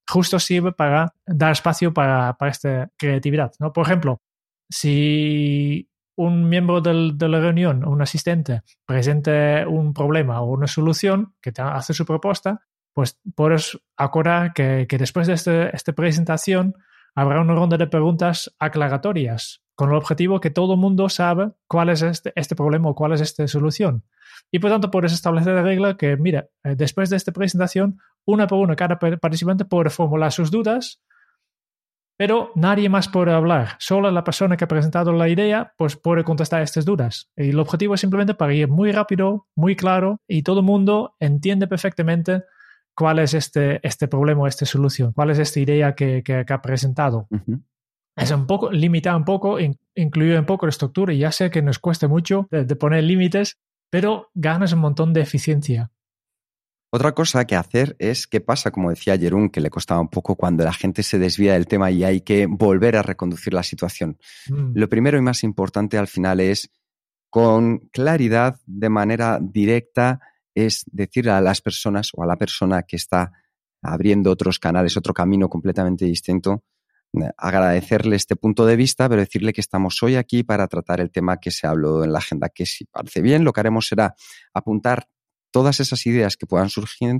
justo 0.06 0.38
sirve 0.38 0.72
para 0.72 1.14
dar 1.26 1.52
espacio 1.52 1.94
para, 1.94 2.36
para 2.36 2.50
esta 2.50 2.90
creatividad. 2.98 3.50
¿no? 3.60 3.72
Por 3.72 3.86
ejemplo, 3.86 4.20
si 4.68 5.87
un 6.18 6.48
miembro 6.48 6.80
del, 6.80 7.16
de 7.16 7.28
la 7.28 7.38
reunión, 7.38 7.86
un 7.86 8.02
asistente, 8.02 8.62
presente 8.84 9.64
un 9.64 9.94
problema 9.94 10.40
o 10.40 10.52
una 10.52 10.66
solución 10.66 11.34
que 11.40 11.52
te 11.52 11.62
hace 11.62 11.94
su 11.94 12.04
propuesta, 12.04 12.66
pues 12.92 13.20
puedes 13.36 13.78
acordar 13.96 14.52
que, 14.52 14.86
que 14.88 14.98
después 14.98 15.28
de 15.28 15.34
este, 15.34 15.74
esta 15.74 15.92
presentación 15.92 16.74
habrá 17.14 17.40
una 17.40 17.54
ronda 17.54 17.76
de 17.76 17.86
preguntas 17.86 18.52
aclaratorias 18.58 19.62
con 19.76 19.90
el 19.90 19.96
objetivo 19.96 20.40
que 20.40 20.50
todo 20.50 20.74
el 20.74 20.80
mundo 20.80 21.08
sabe 21.08 21.52
cuál 21.68 21.88
es 21.88 22.02
este, 22.02 22.32
este, 22.34 22.56
problema 22.56 22.88
o 22.88 22.96
cuál 22.96 23.12
es 23.12 23.20
esta 23.20 23.46
solución. 23.46 24.02
Y 24.50 24.58
por 24.58 24.72
tanto 24.72 24.90
puedes 24.90 25.12
establecer 25.12 25.54
la 25.54 25.62
regla 25.62 25.96
que, 25.96 26.16
mira, 26.16 26.48
eh, 26.64 26.74
después 26.74 27.10
de 27.10 27.16
esta 27.16 27.30
presentación, 27.30 28.00
una 28.24 28.48
por 28.48 28.58
una, 28.58 28.74
cada 28.74 28.98
participante 28.98 29.64
puede 29.64 29.90
formular 29.90 30.32
sus 30.32 30.50
dudas 30.50 31.00
pero 32.18 32.50
nadie 32.56 32.88
más 32.88 33.08
puede 33.08 33.32
hablar. 33.32 33.76
Solo 33.78 34.10
la 34.10 34.24
persona 34.24 34.56
que 34.56 34.64
ha 34.64 34.68
presentado 34.68 35.12
la 35.12 35.28
idea 35.28 35.72
pues 35.78 35.96
puede 35.96 36.24
contestar 36.24 36.60
estas 36.62 36.84
dudas. 36.84 37.30
Y 37.36 37.50
el 37.50 37.60
objetivo 37.60 37.94
es 37.94 38.00
simplemente 38.00 38.34
para 38.34 38.52
ir 38.52 38.68
muy 38.68 38.90
rápido, 38.90 39.46
muy 39.54 39.76
claro 39.76 40.20
y 40.26 40.42
todo 40.42 40.60
el 40.60 40.66
mundo 40.66 41.14
entiende 41.20 41.68
perfectamente 41.68 42.42
cuál 42.94 43.20
es 43.20 43.34
este, 43.34 43.78
este 43.86 44.08
problema 44.08 44.48
esta 44.48 44.66
solución, 44.66 45.12
cuál 45.12 45.30
es 45.30 45.38
esta 45.38 45.60
idea 45.60 45.94
que, 45.94 46.24
que, 46.24 46.44
que 46.44 46.52
ha 46.52 46.60
presentado. 46.60 47.28
Uh 47.30 47.36
-huh. 47.36 47.62
Es 48.16 48.32
un 48.32 48.48
poco, 48.48 48.72
limitar 48.72 49.14
un 49.14 49.24
poco, 49.24 49.60
in, 49.60 49.78
incluir 49.94 50.36
un 50.36 50.44
poco 50.44 50.66
la 50.66 50.70
estructura. 50.70 51.12
Y 51.12 51.18
ya 51.18 51.30
sé 51.30 51.50
que 51.50 51.62
nos 51.62 51.78
cuesta 51.78 52.08
mucho 52.08 52.48
de, 52.50 52.64
de 52.64 52.74
poner 52.74 53.04
límites, 53.04 53.58
pero 53.90 54.28
ganas 54.34 54.72
un 54.72 54.80
montón 54.80 55.12
de 55.12 55.20
eficiencia. 55.20 55.92
Otra 56.90 57.12
cosa 57.12 57.46
que 57.46 57.54
hacer 57.54 57.96
es 57.98 58.26
qué 58.26 58.40
pasa, 58.40 58.70
como 58.70 58.88
decía 58.88 59.18
Jerún, 59.18 59.50
que 59.50 59.60
le 59.60 59.68
costaba 59.68 60.00
un 60.00 60.08
poco 60.08 60.36
cuando 60.36 60.64
la 60.64 60.72
gente 60.72 61.02
se 61.02 61.18
desvía 61.18 61.52
del 61.52 61.66
tema 61.66 61.90
y 61.90 62.02
hay 62.02 62.22
que 62.22 62.46
volver 62.46 62.96
a 62.96 63.02
reconducir 63.02 63.52
la 63.52 63.62
situación. 63.62 64.18
Mm. 64.48 64.72
Lo 64.74 64.88
primero 64.88 65.18
y 65.18 65.20
más 65.20 65.44
importante 65.44 65.98
al 65.98 66.08
final 66.08 66.40
es, 66.40 66.70
con 67.28 67.78
claridad, 67.92 68.58
de 68.64 68.88
manera 68.88 69.38
directa, 69.40 70.20
es 70.54 70.84
decirle 70.90 71.32
a 71.32 71.42
las 71.42 71.60
personas 71.60 72.10
o 72.14 72.22
a 72.22 72.26
la 72.26 72.36
persona 72.36 72.82
que 72.84 72.96
está 72.96 73.32
abriendo 73.82 74.30
otros 74.30 74.58
canales, 74.58 74.96
otro 74.96 75.12
camino 75.12 75.50
completamente 75.50 76.06
distinto, 76.06 76.64
agradecerle 77.36 78.16
este 78.16 78.36
punto 78.36 78.66
de 78.66 78.76
vista, 78.76 79.08
pero 79.08 79.20
decirle 79.20 79.52
que 79.52 79.60
estamos 79.60 80.02
hoy 80.02 80.16
aquí 80.16 80.42
para 80.42 80.66
tratar 80.68 81.00
el 81.00 81.10
tema 81.10 81.38
que 81.38 81.50
se 81.50 81.66
habló 81.66 82.02
en 82.02 82.12
la 82.12 82.18
agenda, 82.18 82.48
que 82.48 82.66
si 82.66 82.86
parece 82.86 83.20
bien, 83.20 83.44
lo 83.44 83.52
que 83.52 83.60
haremos 83.60 83.86
será 83.86 84.14
apuntar 84.52 85.06
todas 85.50 85.80
esas 85.80 86.06
ideas 86.06 86.36
que 86.36 86.46
puedan 86.46 86.70
surgir 86.70 87.18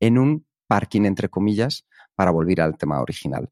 en 0.00 0.18
un 0.18 0.46
parking, 0.66 1.02
entre 1.02 1.28
comillas, 1.28 1.86
para 2.14 2.30
volver 2.30 2.60
al 2.60 2.76
tema 2.76 3.00
original. 3.00 3.48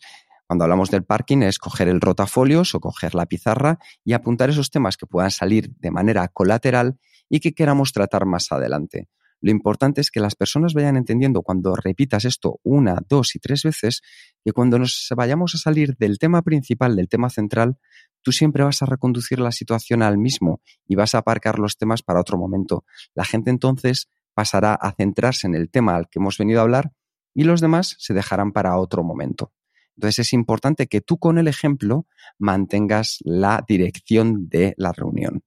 Cuando 0.46 0.64
hablamos 0.64 0.90
del 0.90 1.04
parking 1.04 1.38
es 1.42 1.58
coger 1.58 1.88
el 1.88 2.00
rotafolios 2.00 2.74
o 2.74 2.80
coger 2.80 3.14
la 3.14 3.26
pizarra 3.26 3.78
y 4.04 4.12
apuntar 4.12 4.50
esos 4.50 4.70
temas 4.70 4.96
que 4.96 5.06
puedan 5.06 5.30
salir 5.30 5.74
de 5.78 5.90
manera 5.90 6.28
colateral 6.28 6.98
y 7.28 7.40
que 7.40 7.54
queramos 7.54 7.92
tratar 7.92 8.26
más 8.26 8.52
adelante. 8.52 9.08
Lo 9.42 9.50
importante 9.50 10.00
es 10.00 10.12
que 10.12 10.20
las 10.20 10.36
personas 10.36 10.72
vayan 10.72 10.96
entendiendo 10.96 11.42
cuando 11.42 11.74
repitas 11.74 12.24
esto 12.24 12.60
una, 12.62 12.98
dos 13.08 13.34
y 13.34 13.40
tres 13.40 13.64
veces, 13.64 14.00
que 14.44 14.52
cuando 14.52 14.78
nos 14.78 15.08
vayamos 15.16 15.56
a 15.56 15.58
salir 15.58 15.96
del 15.96 16.18
tema 16.18 16.42
principal, 16.42 16.94
del 16.94 17.08
tema 17.08 17.28
central, 17.28 17.76
tú 18.22 18.30
siempre 18.30 18.62
vas 18.62 18.82
a 18.82 18.86
reconducir 18.86 19.40
la 19.40 19.50
situación 19.50 20.00
al 20.00 20.16
mismo 20.16 20.62
y 20.86 20.94
vas 20.94 21.16
a 21.16 21.18
aparcar 21.18 21.58
los 21.58 21.76
temas 21.76 22.02
para 22.02 22.20
otro 22.20 22.38
momento. 22.38 22.84
La 23.14 23.24
gente 23.24 23.50
entonces 23.50 24.08
pasará 24.32 24.74
a 24.74 24.92
centrarse 24.92 25.48
en 25.48 25.56
el 25.56 25.68
tema 25.70 25.96
al 25.96 26.08
que 26.08 26.20
hemos 26.20 26.38
venido 26.38 26.60
a 26.60 26.62
hablar 26.62 26.92
y 27.34 27.42
los 27.42 27.60
demás 27.60 27.96
se 27.98 28.14
dejarán 28.14 28.52
para 28.52 28.78
otro 28.78 29.02
momento. 29.02 29.52
Entonces 29.96 30.20
es 30.20 30.32
importante 30.32 30.86
que 30.86 31.00
tú 31.00 31.18
con 31.18 31.36
el 31.36 31.48
ejemplo 31.48 32.06
mantengas 32.38 33.18
la 33.24 33.64
dirección 33.66 34.48
de 34.48 34.74
la 34.76 34.92
reunión. 34.92 35.42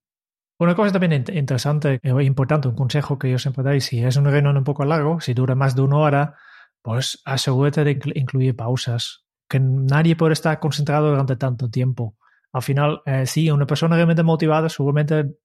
Una 0.57 0.73
cosa 0.73 0.93
también 0.93 1.25
interesante 1.33 1.99
e 2.01 2.23
importante, 2.23 2.69
un 2.69 2.75
consejo 2.75 3.19
que 3.19 3.29
yo 3.29 3.37
siempre 3.37 3.63
doy, 3.63 3.81
si 3.81 4.01
es 4.01 4.15
un 4.15 4.25
reunión 4.25 4.55
un 4.55 4.63
poco 4.63 4.85
largo, 4.85 5.19
si 5.19 5.33
dura 5.33 5.53
más 5.53 5.75
de 5.75 5.81
una 5.81 5.97
hora, 5.97 6.35
pues 6.81 7.21
asegúrate 7.25 7.83
de 7.83 7.99
incluir 8.15 8.55
pausas, 8.55 9.25
que 9.49 9.59
nadie 9.59 10.15
puede 10.15 10.33
estar 10.33 10.57
concentrado 10.59 11.09
durante 11.09 11.35
tanto 11.35 11.69
tiempo. 11.69 12.15
Al 12.53 12.61
final, 12.61 13.01
eh, 13.05 13.25
sí, 13.25 13.51
una 13.51 13.67
persona 13.67 13.95
realmente 13.97 14.23
motivada 14.23 14.69
seguramente 14.69 15.35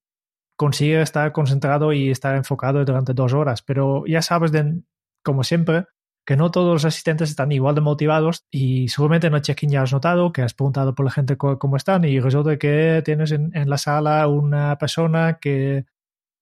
consigue 0.54 1.02
estar 1.02 1.32
concentrado 1.32 1.92
y 1.92 2.10
estar 2.10 2.36
enfocado 2.36 2.84
durante 2.84 3.12
dos 3.12 3.32
horas, 3.32 3.62
pero 3.62 4.04
ya 4.06 4.22
sabes, 4.22 4.52
de, 4.52 4.80
como 5.24 5.42
siempre, 5.42 5.86
que 6.26 6.36
no 6.36 6.50
todos 6.50 6.72
los 6.72 6.84
asistentes 6.84 7.30
están 7.30 7.52
igual 7.52 7.74
de 7.74 7.80
motivados 7.80 8.44
y 8.50 8.88
seguramente 8.88 9.26
en 9.26 9.34
el 9.34 9.42
ya 9.42 9.82
has 9.82 9.92
notado 9.92 10.32
que 10.32 10.42
has 10.42 10.54
preguntado 10.54 10.94
por 10.94 11.04
la 11.04 11.10
gente 11.10 11.36
cómo 11.36 11.76
están 11.76 12.04
y 12.04 12.20
resulta 12.20 12.58
que 12.58 13.02
tienes 13.04 13.32
en, 13.32 13.52
la 13.68 13.78
sala 13.78 14.26
una 14.28 14.76
persona 14.78 15.38
que, 15.40 15.86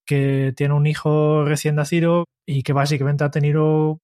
que, 0.07 0.53
tiene 0.57 0.75
un 0.75 0.87
hijo 0.87 1.45
recién 1.45 1.77
nacido 1.77 2.25
y 2.47 2.63
que 2.63 2.73
básicamente 2.73 3.25
ha 3.25 3.31
tenido 3.31 4.01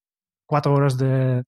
cuatro 0.47 0.75
horas 0.75 0.97
de, 0.97 1.43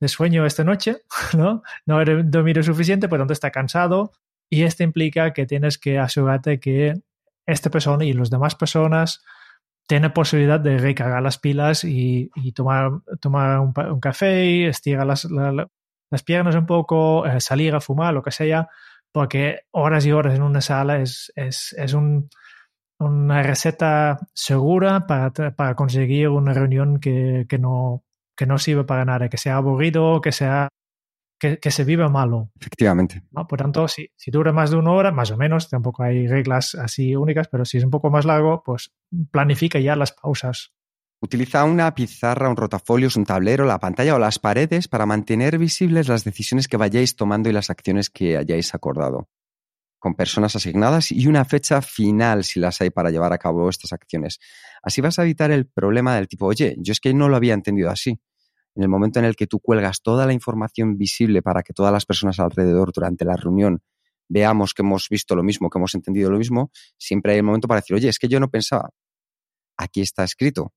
de 0.00 0.08
sueño 0.08 0.44
esta 0.46 0.64
noche, 0.64 1.02
¿no? 1.36 1.62
No 1.86 1.98
ha 1.98 2.04
dormido 2.04 2.62
suficiente, 2.62 3.08
por 3.08 3.18
lo 3.18 3.22
tanto 3.22 3.32
está 3.32 3.50
cansado 3.50 4.12
y 4.50 4.64
esto 4.64 4.82
implica 4.82 5.32
que 5.32 5.46
tienes 5.46 5.78
que 5.78 5.98
asegurarte 5.98 6.60
que 6.60 7.00
esta 7.46 7.70
persona 7.70 8.04
y 8.04 8.12
las 8.12 8.28
demás 8.28 8.54
personas 8.54 9.24
tiene 9.86 10.10
posibilidad 10.10 10.60
de 10.60 10.78
recargar 10.78 11.22
las 11.22 11.38
pilas 11.38 11.84
y, 11.84 12.30
tomar, 12.54 12.92
un, 12.92 14.00
café, 14.00 14.68
estirar 14.68 15.06
las, 15.06 15.26
piernas 16.24 16.54
un 16.54 16.66
poco, 16.66 17.26
eh, 17.26 17.40
salir 17.40 17.74
a 17.74 17.80
fumar, 17.80 18.14
lo 18.14 18.22
que 18.22 18.30
sea, 18.30 18.68
porque 19.12 19.60
horas 19.72 20.06
y 20.06 20.12
horas 20.12 20.34
en 20.34 20.42
una 20.42 20.60
sala 20.60 21.00
es, 21.00 21.32
es, 21.36 21.74
es 21.78 21.92
un, 21.94 22.30
una 22.98 23.42
receta 23.42 24.18
segura 24.32 25.06
para, 25.06 25.74
conseguir 25.74 26.28
una 26.28 26.54
reunión 26.54 27.00
que, 27.00 27.46
que, 27.48 27.58
no, 27.58 28.04
que 28.36 28.46
no 28.46 28.58
sirve 28.58 28.84
para 28.84 29.04
nada, 29.04 29.28
que 29.28 29.38
sea 29.38 29.56
aburrido, 29.56 30.20
que 30.20 30.32
sea 30.32 30.68
que, 31.60 31.70
se 31.70 31.84
vive 31.84 32.08
malo. 32.08 32.50
Efectivamente. 32.60 33.22
Por 33.48 33.58
tanto, 33.58 33.88
si, 33.88 34.08
si 34.16 34.30
dura 34.30 34.52
más 34.52 34.70
de 34.70 34.76
una 34.76 34.92
hora, 34.92 35.10
más 35.10 35.30
o 35.32 35.36
menos, 35.36 35.68
tampoco 35.68 36.04
hay 36.04 36.28
reglas 36.28 36.76
así 36.76 37.16
únicas, 37.16 37.48
pero 37.48 37.64
si 37.64 37.78
es 37.78 37.84
un 37.84 37.90
poco 37.90 38.10
más 38.10 38.24
largo, 38.24 38.62
pues 38.64 38.92
planifica 39.30 39.80
ya 39.80 39.96
las 39.96 40.12
pausas. 40.12 40.72
Utiliza 41.20 41.64
una 41.64 41.94
pizarra, 41.94 42.48
un 42.48 42.56
rotafolios, 42.56 43.16
un 43.16 43.24
tablero, 43.24 43.64
la 43.64 43.78
pantalla 43.78 44.14
o 44.14 44.18
las 44.18 44.38
paredes 44.38 44.88
para 44.88 45.06
mantener 45.06 45.58
visibles 45.58 46.08
las 46.08 46.24
decisiones 46.24 46.68
que 46.68 46.76
vayáis 46.76 47.16
tomando 47.16 47.48
y 47.48 47.52
las 47.52 47.70
acciones 47.70 48.10
que 48.10 48.36
hayáis 48.36 48.74
acordado, 48.74 49.28
con 49.98 50.14
personas 50.14 50.54
asignadas 50.54 51.10
y 51.12 51.26
una 51.26 51.44
fecha 51.44 51.80
final 51.82 52.44
si 52.44 52.60
las 52.60 52.80
hay 52.80 52.90
para 52.90 53.10
llevar 53.10 53.32
a 53.32 53.38
cabo 53.38 53.68
estas 53.68 53.92
acciones. 53.92 54.38
Así 54.82 55.00
vas 55.00 55.18
a 55.18 55.22
evitar 55.22 55.50
el 55.50 55.66
problema 55.66 56.14
del 56.16 56.28
tipo, 56.28 56.46
oye, 56.46 56.76
yo 56.78 56.92
es 56.92 57.00
que 57.00 57.14
no 57.14 57.28
lo 57.28 57.36
había 57.36 57.54
entendido 57.54 57.90
así 57.90 58.20
en 58.74 58.82
el 58.82 58.88
momento 58.88 59.18
en 59.18 59.24
el 59.24 59.36
que 59.36 59.46
tú 59.46 59.60
cuelgas 59.60 60.02
toda 60.02 60.26
la 60.26 60.32
información 60.32 60.96
visible 60.96 61.42
para 61.42 61.62
que 61.62 61.72
todas 61.72 61.92
las 61.92 62.06
personas 62.06 62.38
alrededor 62.40 62.92
durante 62.92 63.24
la 63.24 63.36
reunión 63.36 63.82
veamos 64.28 64.72
que 64.72 64.82
hemos 64.82 65.08
visto 65.08 65.36
lo 65.36 65.42
mismo, 65.42 65.68
que 65.68 65.78
hemos 65.78 65.94
entendido 65.94 66.30
lo 66.30 66.38
mismo, 66.38 66.70
siempre 66.96 67.32
hay 67.32 67.38
el 67.38 67.44
momento 67.44 67.68
para 67.68 67.80
decir, 67.80 67.96
oye, 67.96 68.08
es 68.08 68.18
que 68.18 68.28
yo 68.28 68.40
no 68.40 68.50
pensaba. 68.50 68.90
Aquí 69.76 70.00
está 70.00 70.24
escrito. 70.24 70.72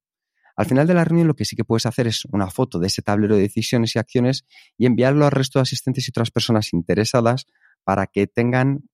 Al 0.57 0.65
final 0.65 0.87
de 0.87 0.93
la 0.93 1.03
reunión 1.03 1.27
lo 1.27 1.35
que 1.35 1.45
sí 1.45 1.55
que 1.55 1.63
puedes 1.63 1.85
hacer 1.85 2.07
es 2.07 2.25
una 2.31 2.49
foto 2.49 2.79
de 2.79 2.87
ese 2.87 3.01
tablero 3.01 3.35
de 3.35 3.41
decisiones 3.41 3.95
y 3.95 3.99
acciones 3.99 4.45
y 4.77 4.85
enviarlo 4.85 5.25
al 5.25 5.31
resto 5.31 5.59
de 5.59 5.63
asistentes 5.63 6.07
y 6.07 6.11
otras 6.11 6.31
personas 6.31 6.73
interesadas 6.73 7.45
para 7.83 8.07
que 8.07 8.27
tengan 8.27 8.89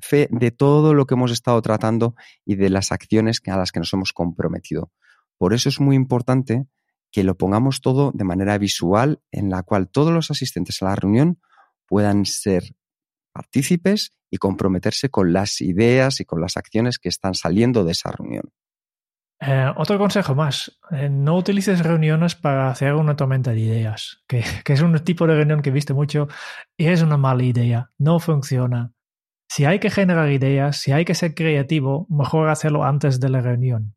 fe 0.00 0.28
de 0.30 0.50
todo 0.50 0.94
lo 0.94 1.06
que 1.06 1.14
hemos 1.14 1.32
estado 1.32 1.60
tratando 1.62 2.14
y 2.44 2.56
de 2.56 2.68
las 2.70 2.92
acciones 2.92 3.40
a 3.46 3.56
las 3.56 3.72
que 3.72 3.80
nos 3.80 3.92
hemos 3.94 4.12
comprometido. 4.12 4.92
Por 5.38 5.54
eso 5.54 5.68
es 5.68 5.80
muy 5.80 5.96
importante 5.96 6.66
que 7.16 7.24
lo 7.24 7.34
pongamos 7.34 7.80
todo 7.80 8.12
de 8.12 8.24
manera 8.24 8.58
visual 8.58 9.22
en 9.32 9.48
la 9.48 9.62
cual 9.62 9.88
todos 9.88 10.12
los 10.12 10.30
asistentes 10.30 10.82
a 10.82 10.84
la 10.84 10.96
reunión 10.96 11.40
puedan 11.86 12.26
ser 12.26 12.76
partícipes 13.32 14.12
y 14.30 14.36
comprometerse 14.36 15.08
con 15.08 15.32
las 15.32 15.62
ideas 15.62 16.20
y 16.20 16.26
con 16.26 16.42
las 16.42 16.58
acciones 16.58 16.98
que 16.98 17.08
están 17.08 17.32
saliendo 17.32 17.84
de 17.84 17.92
esa 17.92 18.12
reunión. 18.12 18.52
Eh, 19.40 19.66
otro 19.78 19.96
consejo 19.96 20.34
más, 20.34 20.78
eh, 20.90 21.08
no 21.08 21.38
utilices 21.38 21.80
reuniones 21.80 22.34
para 22.34 22.68
hacer 22.68 22.92
una 22.92 23.16
tormenta 23.16 23.52
de 23.52 23.60
ideas, 23.60 24.22
que, 24.28 24.44
que, 24.62 24.74
es 24.74 24.82
un 24.82 24.98
tipo 24.98 25.26
de 25.26 25.36
reunión 25.36 25.62
que 25.62 25.70
viste 25.70 25.94
mucho 25.94 26.28
y 26.76 26.84
es 26.84 27.00
una 27.00 27.16
mala 27.16 27.44
idea, 27.44 27.92
no 27.96 28.18
funciona. 28.18 28.92
Si 29.48 29.64
hay 29.64 29.78
que 29.78 29.88
generar 29.88 30.30
ideas, 30.30 30.76
si 30.76 30.92
hay 30.92 31.06
que 31.06 31.14
ser 31.14 31.34
creativo, 31.34 32.06
mejor 32.10 32.50
hacerlo 32.50 32.84
antes 32.84 33.20
de 33.20 33.30
la 33.30 33.40
reunión 33.40 33.95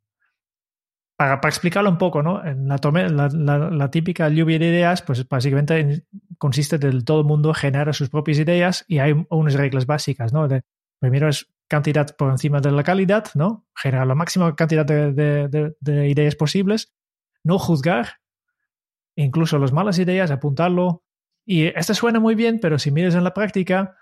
para, 1.20 1.50
explicarlo 1.50 1.90
un 1.90 1.98
poco, 1.98 2.24
¿no? 2.24 2.42
En 2.46 2.70
la, 2.70 3.92
típica 3.92 4.30
lluvia 4.30 4.58
de 4.58 4.70
ideas, 4.70 5.02
pues 5.02 5.28
básicamente 5.28 6.06
consiste 6.38 6.78
de 6.78 7.04
todo 7.04 7.20
el 7.20 7.26
mundo 7.26 7.54
generar 7.54 7.94
sus 7.94 8.10
propias 8.10 8.40
ideas 8.40 8.86
y 8.88 9.00
hay 9.00 9.26
unas 9.30 9.56
reglas 9.56 9.86
básicas, 9.86 10.32
¿no? 10.32 10.48
De, 10.48 10.62
primero 10.98 11.28
es 11.28 11.52
cantidad 11.68 12.16
por 12.16 12.32
encima 12.32 12.62
de 12.62 12.72
la 12.72 12.84
calidad, 12.84 13.26
¿no? 13.36 13.68
Generar 13.76 14.08
la 14.08 14.16
máxima 14.16 14.56
cantidad 14.56 14.86
de, 14.86 16.08
ideas 16.08 16.36
posibles, 16.36 16.94
no 17.44 17.60
juzgar, 17.60 18.22
incluso 19.18 19.60
las 19.60 19.74
malas 19.74 20.00
ideas, 20.00 20.32
apuntarlo. 20.32 21.04
Y 21.46 21.66
esto 21.66 21.96
suena 21.96 22.22
muy 22.22 22.36
bien, 22.36 22.62
pero 22.62 22.80
si 22.80 22.92
miras 22.92 23.16
en 23.16 23.26
la 23.26 23.34
práctica, 23.34 23.98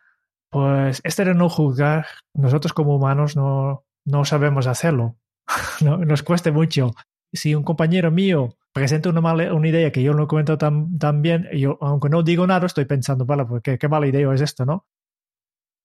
pues 0.51 1.01
este 1.03 1.25
de 1.25 1.33
no 1.33 1.49
juzgar, 1.49 2.05
nosotros 2.35 2.73
como 2.73 2.95
humanos 2.95 3.35
no, 3.35 3.87
no 4.05 4.23
sabemos 4.23 4.67
hacerlo. 4.67 5.17
no, 5.81 5.97
nos 5.97 6.23
cueste 6.23 6.51
mucho. 6.51 6.93
Si 7.31 7.55
un 7.55 7.63
compañero 7.63 8.11
mío 8.11 8.57
presenta 8.73 9.09
una, 9.09 9.21
mala, 9.21 9.43
idea 9.67 9.91
que 9.91 10.03
yo 10.03 10.13
no 10.13 10.27
comento 10.27 10.57
tan, 10.57 10.97
tan 10.97 11.21
bien, 11.21 11.47
yo, 11.53 11.77
aunque 11.81 12.09
no 12.09 12.23
digo 12.23 12.45
nada, 12.47 12.65
estoy 12.65 12.85
pensando, 12.85 13.25
vale, 13.25 13.45
pues 13.45 13.61
qué, 13.63 13.87
mala 13.87 14.07
idea 14.07 14.31
es 14.33 14.41
esto, 14.41 14.65
¿no? 14.65 14.85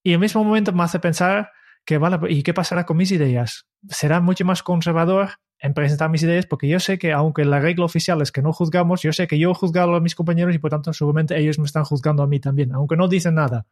Y 0.05 0.12
el 0.12 0.18
mismo 0.18 0.44
momento 0.44 0.72
me 0.72 0.83
hace 0.83 0.98
pensar 0.98 1.51
que, 1.85 1.98
vale, 1.98 2.18
¿y 2.29 2.42
qué 2.42 2.55
pasará 2.55 2.85
con 2.85 2.96
mis 2.96 3.11
ideas? 3.12 3.66
Será 3.88 4.20
mucho 4.20 4.44
más 4.44 4.62
conservador 4.62 5.31
en 5.59 5.75
presentar 5.75 6.11
mis 6.11 6.22
ideas 6.22 6.46
porque 6.46 6.68
yo 6.68 6.81
sé 6.81 6.98
que 6.98 7.12
aunque 7.12 7.44
la 7.44 7.61
regla 7.61 7.85
oficial 7.85 8.20
es 8.20 8.33
que 8.33 8.42
no 8.42 8.53
juzgamos, 8.53 9.03
yo 9.03 9.12
sé 9.12 9.29
que 9.29 9.38
yo 9.38 9.53
he 9.53 9.55
juzgado 9.55 9.94
a 9.94 10.01
mis 10.01 10.14
compañeros 10.14 10.55
y 10.55 10.59
por 10.59 10.70
tanto 10.70 10.92
seguramente 10.92 11.38
ellos 11.38 11.59
me 11.59 11.66
están 11.66 11.85
juzgando 11.85 12.22
a 12.22 12.27
mí 12.27 12.40
también, 12.40 12.72
aunque 12.72 12.96
no 12.96 13.09
dicen 13.09 13.37
nada. 13.37 13.66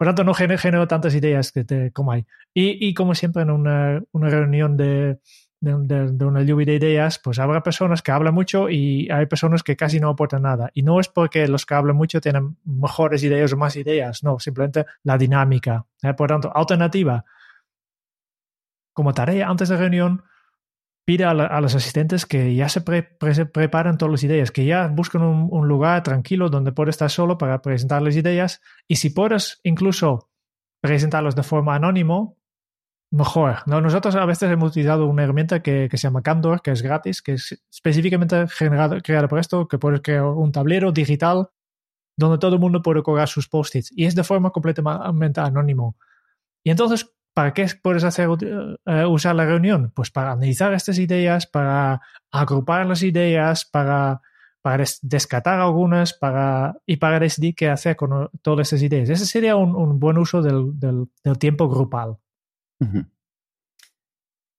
Por 0.00 0.06
tanto, 0.06 0.24
no 0.24 0.32
genero, 0.32 0.88
tantas 0.88 1.14
ideas 1.14 1.52
que 1.52 1.62
te, 1.62 1.92
como 1.92 2.12
hay. 2.12 2.24
Y, 2.54 2.88
y 2.88 2.94
como 2.94 3.14
siempre 3.14 3.42
en 3.42 3.50
una, 3.50 4.02
una 4.12 4.30
reunión 4.30 4.74
de, 4.74 5.18
de, 5.60 6.24
una 6.24 6.42
lluvia 6.42 6.64
de 6.64 6.76
ideas, 6.76 7.20
pues 7.22 7.38
habrá 7.38 7.62
personas 7.62 8.00
que 8.00 8.10
hablan 8.10 8.32
mucho 8.32 8.70
y 8.70 9.10
hay 9.10 9.26
personas 9.26 9.62
que 9.62 9.76
casi 9.76 10.00
no 10.00 10.08
aportan 10.08 10.40
nada. 10.40 10.70
Y 10.72 10.84
no 10.84 11.00
es 11.00 11.08
porque 11.08 11.46
los 11.48 11.66
que 11.66 11.74
hablan 11.74 11.96
mucho 11.96 12.18
tienen 12.22 12.56
mejores 12.64 13.22
ideas 13.24 13.52
o 13.52 13.58
más 13.58 13.76
ideas, 13.76 14.24
no, 14.24 14.38
simplemente 14.38 14.86
la 15.02 15.18
dinámica. 15.18 15.84
¿eh? 16.02 16.14
Por 16.14 16.30
tanto, 16.30 16.50
alternativa. 16.56 17.22
Como 18.94 19.12
tarea 19.12 19.50
antes 19.50 19.68
de 19.68 19.76
reunión, 19.76 20.24
pide 21.10 21.24
a, 21.24 21.34
los 21.60 21.74
asistentes 21.74 22.24
que 22.24 22.54
ya 22.54 22.68
se 22.68 22.82
preparen 22.82 23.98
todas 23.98 24.12
las 24.12 24.22
ideas, 24.22 24.52
que 24.52 24.64
ya 24.64 24.86
busquen 24.86 25.22
un, 25.22 25.48
un, 25.50 25.66
lugar 25.66 26.04
tranquilo 26.04 26.48
donde 26.48 26.70
pueda 26.70 26.90
estar 26.90 27.10
solo 27.10 27.36
para 27.36 27.60
presentar 27.62 28.00
las 28.00 28.14
ideas. 28.14 28.60
Y 28.86 28.94
si 28.94 29.10
puedes 29.10 29.58
incluso 29.64 30.30
presentarlos 30.80 31.34
de 31.34 31.42
forma 31.42 31.74
anónimo, 31.74 32.38
mejor. 33.10 33.56
¿no? 33.66 33.80
Nosotros 33.80 34.14
a 34.14 34.24
veces 34.24 34.52
hemos 34.52 34.70
utilizado 34.70 35.08
una 35.08 35.24
herramienta 35.24 35.64
que, 35.64 35.88
que 35.90 35.96
se 35.96 36.04
llama 36.06 36.22
Candor, 36.22 36.62
que 36.62 36.70
es 36.70 36.80
gratis, 36.80 37.22
que 37.22 37.32
es 37.32 37.60
específicamente 37.72 38.46
generado, 38.46 38.96
creada 39.02 39.26
por 39.26 39.40
esto, 39.40 39.66
que 39.66 39.78
puedes 39.78 40.02
crear 40.02 40.26
un 40.26 40.52
tablero 40.52 40.92
digital 40.92 41.48
donde 42.16 42.38
todo 42.38 42.54
el 42.54 42.60
mundo 42.60 42.82
puede 42.82 43.02
colgar 43.02 43.26
sus 43.26 43.48
post-its 43.48 43.90
y 43.96 44.04
es 44.04 44.14
de 44.14 44.22
forma 44.22 44.50
completamente 44.50 45.40
anónimo. 45.40 45.96
Y 46.62 46.70
entonces, 46.70 47.12
¿para 47.34 47.52
qué 47.54 47.66
puedes 47.82 48.04
hacer 48.04 48.28
uh, 48.28 48.36
usar 49.08 49.34
la 49.34 49.46
reunión? 49.46 49.92
Pues 49.94 50.10
para 50.10 50.32
analizar 50.32 50.72
estas 50.72 50.98
ideas, 50.98 51.46
para 51.46 52.00
agrupar 52.30 52.86
las 52.86 53.02
ideas, 53.02 53.64
para 53.64 54.20
para 54.62 54.84
descartar 55.02 55.58
algunas 55.60 56.12
para, 56.12 56.76
y 56.84 56.96
para 56.96 57.18
decidir 57.18 57.54
qué 57.54 57.70
hacer 57.70 57.96
con 57.96 58.28
todas 58.42 58.68
esas 58.68 58.82
ideas. 58.82 59.08
Ese 59.08 59.26
sería 59.26 59.56
un, 59.56 59.74
un 59.74 59.98
buen 59.98 60.18
uso 60.18 60.42
del, 60.42 60.78
del 60.78 61.38
tiempo 61.38 61.68
grupal. 61.68 62.18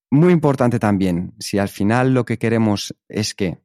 Muy 0.09 0.33
importante 0.33 0.79
también, 0.79 1.33
si 1.39 1.59
al 1.59 1.69
final 1.69 2.13
lo 2.13 2.25
que 2.25 2.37
queremos 2.37 2.95
es 3.07 3.33
que 3.33 3.59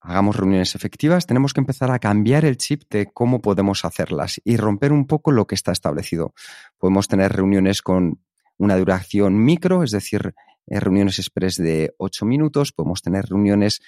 hagamos 0.00 0.36
reuniones 0.36 0.74
efectivas, 0.74 1.26
tenemos 1.26 1.54
que 1.54 1.60
empezar 1.60 1.90
a 1.90 1.98
cambiar 1.98 2.44
el 2.44 2.56
chip 2.56 2.82
de 2.90 3.06
cómo 3.12 3.40
podemos 3.40 3.84
hacerlas 3.84 4.40
y 4.44 4.56
romper 4.56 4.92
un 4.92 5.06
poco 5.06 5.32
lo 5.32 5.46
que 5.46 5.54
está 5.54 5.72
establecido. 5.72 6.34
Podemos 6.76 7.08
tener 7.08 7.32
reuniones 7.32 7.82
con 7.82 8.20
una 8.58 8.76
duración 8.76 9.42
micro, 9.42 9.82
es 9.82 9.90
decir, 9.90 10.34
eh, 10.66 10.80
reuniones 10.80 11.18
express 11.18 11.56
de 11.56 11.94
ocho 11.98 12.24
minutos, 12.24 12.72
podemos 12.72 13.02
tener 13.02 13.26
reuniones 13.26 13.80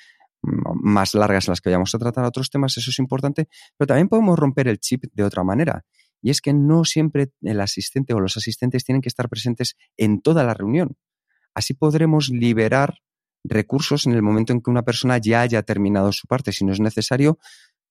mm, 0.42 0.72
más 0.82 1.14
largas 1.14 1.48
en 1.48 1.52
las 1.52 1.60
que 1.60 1.70
vayamos 1.70 1.94
a 1.94 1.98
tratar 1.98 2.24
otros 2.24 2.50
temas, 2.50 2.76
eso 2.76 2.90
es 2.90 2.98
importante, 2.98 3.48
pero 3.76 3.86
también 3.86 4.08
podemos 4.08 4.38
romper 4.38 4.68
el 4.68 4.78
chip 4.78 5.04
de 5.12 5.24
otra 5.24 5.44
manera. 5.44 5.84
Y 6.20 6.30
es 6.30 6.40
que 6.40 6.54
no 6.54 6.84
siempre 6.84 7.32
el 7.42 7.60
asistente 7.60 8.14
o 8.14 8.20
los 8.20 8.36
asistentes 8.36 8.84
tienen 8.84 9.02
que 9.02 9.08
estar 9.08 9.28
presentes 9.28 9.76
en 9.96 10.22
toda 10.22 10.42
la 10.42 10.54
reunión. 10.54 10.96
Así 11.54 11.74
podremos 11.74 12.30
liberar 12.30 12.98
recursos 13.44 14.06
en 14.06 14.12
el 14.14 14.22
momento 14.22 14.52
en 14.52 14.62
que 14.62 14.70
una 14.70 14.82
persona 14.82 15.18
ya 15.18 15.42
haya 15.42 15.62
terminado 15.62 16.10
su 16.12 16.26
parte. 16.26 16.50
Si 16.50 16.64
no 16.64 16.72
es 16.72 16.80
necesario, 16.80 17.38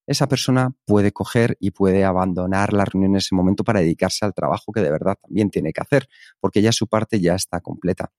esa 0.06 0.28
persona 0.28 0.74
puede 0.86 1.12
coger 1.12 1.58
y 1.60 1.72
puede 1.72 2.04
abandonar 2.04 2.74
la 2.74 2.86
reunión 2.86 3.14
en 3.14 3.18
ese 3.18 3.36
momento 3.36 3.64
para 3.64 3.80
dedicarse 3.80 4.26
al 4.26 4.34
trabajo 4.34 4.72
que 4.72 4.82
de 4.82 4.92
verdad 4.92 5.18
también 5.22 5.50
tiene 5.50 5.72
que 5.72 5.82
hacer, 5.82 6.08
porque 6.40 6.62
ya 6.62 6.72
su 6.72 6.88
parte 6.88 7.20
ya 7.20 7.36
está 7.36 7.62
completa. 7.62 8.12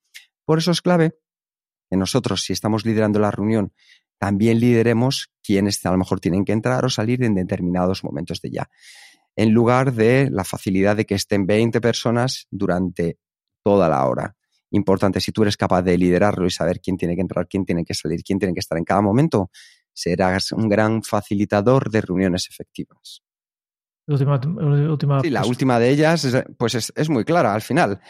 Por 0.45 0.59
eso 0.59 0.71
es 0.71 0.81
clave 0.81 1.19
que 1.91 1.97
nosotros, 1.97 2.43
si 2.43 2.53
estamos 2.53 2.85
liderando 2.85 3.19
la 3.19 3.31
reunión, 3.31 3.73
también 4.19 4.61
lideremos 4.61 5.31
quienes 5.43 5.85
a 5.85 5.91
lo 5.91 5.99
mejor 5.99 6.21
tienen 6.21 6.45
que 6.45 6.53
entrar 6.53 6.85
o 6.85 6.89
salir 6.89 7.23
en 7.23 7.35
determinados 7.35 8.05
momentos 8.05 8.41
de 8.41 8.51
ya, 8.51 8.71
en 9.37 9.53
lugar 9.53 9.93
de 9.93 10.31
la 10.31 10.45
facilidad 10.45 10.97
de 10.97 11.05
que 11.05 11.15
estén 11.15 11.47
20 11.47 11.81
personas 11.81 12.47
durante 12.51 13.19
toda 13.63 13.89
la 13.89 14.07
hora 14.07 14.37
importante. 14.71 15.21
Si 15.21 15.33
tú 15.33 15.43
eres 15.43 15.57
capaz 15.57 15.83
de 15.83 15.97
liderarlo 15.97 16.47
y 16.47 16.51
saber 16.51 16.81
quién 16.81 16.97
tiene 16.97 17.15
que 17.15 17.21
entrar, 17.21 17.47
quién 17.49 17.65
tiene 17.65 17.85
que 17.85 17.95
salir, 17.95 18.23
quién 18.23 18.39
tiene 18.39 18.55
que 18.55 18.61
estar 18.61 18.77
en 18.79 18.85
cada 18.85 19.01
momento, 19.03 19.51
serás 19.95 20.53
un 20.53 20.69
gran 20.69 21.03
facilitador 21.03 21.91
de 21.91 22.01
reuniones 22.03 22.49
efectivas. 22.51 23.23
Última, 24.07 24.39
última, 24.91 25.21
sí, 25.23 25.31
la 25.31 25.47
última 25.47 25.79
de 25.79 25.89
ellas 25.89 26.45
pues 26.59 26.75
es, 26.75 26.93
es, 26.95 27.09
muy 27.09 27.25
clara 27.25 27.55
al 27.55 27.63
final. 27.63 28.01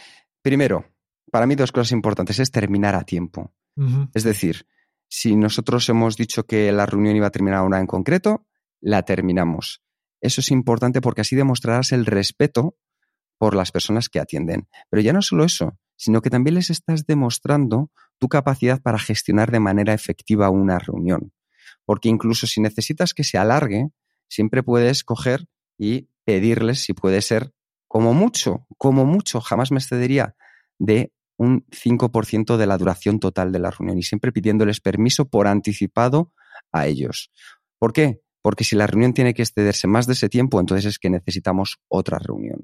Primero, 0.41 0.85
para 1.31 1.47
mí 1.47 1.55
dos 1.55 1.71
cosas 1.71 1.93
importantes 1.93 2.37
es 2.39 2.51
terminar 2.51 2.95
a 2.95 3.03
tiempo. 3.03 3.53
Uh 3.77 3.83
-huh. 3.83 4.09
Es 4.13 4.23
decir, 4.23 4.67
si 5.07 5.35
nosotros 5.37 5.87
hemos 5.87 6.17
dicho 6.17 6.45
que 6.45 6.71
la 6.73 6.85
reunión 6.85 7.15
iba 7.15 7.27
a 7.27 7.31
terminar 7.31 7.63
una 7.63 7.79
en 7.79 7.87
concreto, 7.87 8.45
la 8.81 9.03
terminamos. 9.03 9.81
Eso 10.21 10.41
es 10.41 10.51
importante 10.51 10.99
porque 10.99 11.21
así 11.21 11.35
demostrarás 11.35 11.91
el 11.91 12.05
respeto 12.05 12.77
por 13.37 13.55
las 13.55 13.71
personas 13.71 14.09
que 14.09 14.19
atienden. 14.19 14.67
Pero 14.89 15.01
ya 15.01 15.13
no 15.13 15.21
solo 15.21 15.43
eso, 15.43 15.77
sino 15.95 16.21
que 16.21 16.29
también 16.29 16.55
les 16.55 16.69
estás 16.69 17.05
demostrando 17.05 17.91
tu 18.17 18.27
capacidad 18.27 18.81
para 18.81 18.99
gestionar 18.99 19.51
de 19.51 19.59
manera 19.59 19.93
efectiva 19.93 20.49
una 20.49 20.79
reunión. 20.79 21.31
Porque 21.85 22.09
incluso 22.09 22.47
si 22.47 22.61
necesitas 22.61 23.13
que 23.13 23.23
se 23.23 23.37
alargue, 23.37 23.89
siempre 24.27 24.63
puedes 24.63 25.03
coger 25.03 25.47
y 25.77 26.09
pedirles 26.23 26.83
si 26.83 26.93
puede 26.93 27.21
ser 27.21 27.53
como 27.87 28.13
mucho, 28.13 28.65
como 28.77 29.05
mucho, 29.05 29.39
jamás 29.39 29.71
me 29.71 29.77
excedería 29.77 30.35
de 30.79 31.13
un 31.37 31.65
5% 31.67 32.57
de 32.57 32.65
la 32.65 32.77
duración 32.77 33.19
total 33.19 33.51
de 33.51 33.59
la 33.59 33.71
reunión 33.71 33.97
y 33.97 34.03
siempre 34.03 34.31
pidiéndoles 34.31 34.81
permiso 34.81 35.29
por 35.29 35.47
anticipado 35.47 36.33
a 36.71 36.87
ellos. 36.87 37.31
¿Por 37.77 37.93
qué? 37.93 38.21
Porque 38.41 38.63
si 38.63 38.75
la 38.75 38.87
reunión 38.87 39.13
tiene 39.13 39.33
que 39.33 39.41
excederse 39.41 39.87
más 39.87 40.07
de 40.07 40.13
ese 40.13 40.29
tiempo, 40.29 40.59
entonces 40.59 40.85
es 40.85 40.99
que 40.99 41.09
necesitamos 41.09 41.77
otra 41.87 42.19
reunión. 42.19 42.61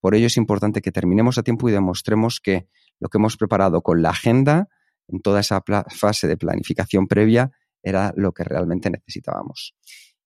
Por 0.00 0.14
ello 0.14 0.26
es 0.26 0.36
importante 0.36 0.80
que 0.80 0.92
terminemos 0.92 1.38
a 1.38 1.42
tiempo 1.42 1.68
y 1.68 1.72
demostremos 1.72 2.40
que 2.40 2.68
lo 3.00 3.08
que 3.08 3.18
hemos 3.18 3.36
preparado 3.36 3.82
con 3.82 4.02
la 4.02 4.10
agenda 4.10 4.68
en 5.08 5.20
toda 5.20 5.40
esa 5.40 5.62
fase 5.88 6.28
de 6.28 6.36
planificación 6.36 7.06
previa 7.06 7.50
era 7.82 8.12
lo 8.16 8.32
que 8.32 8.44
realmente 8.44 8.90
necesitábamos. 8.90 9.74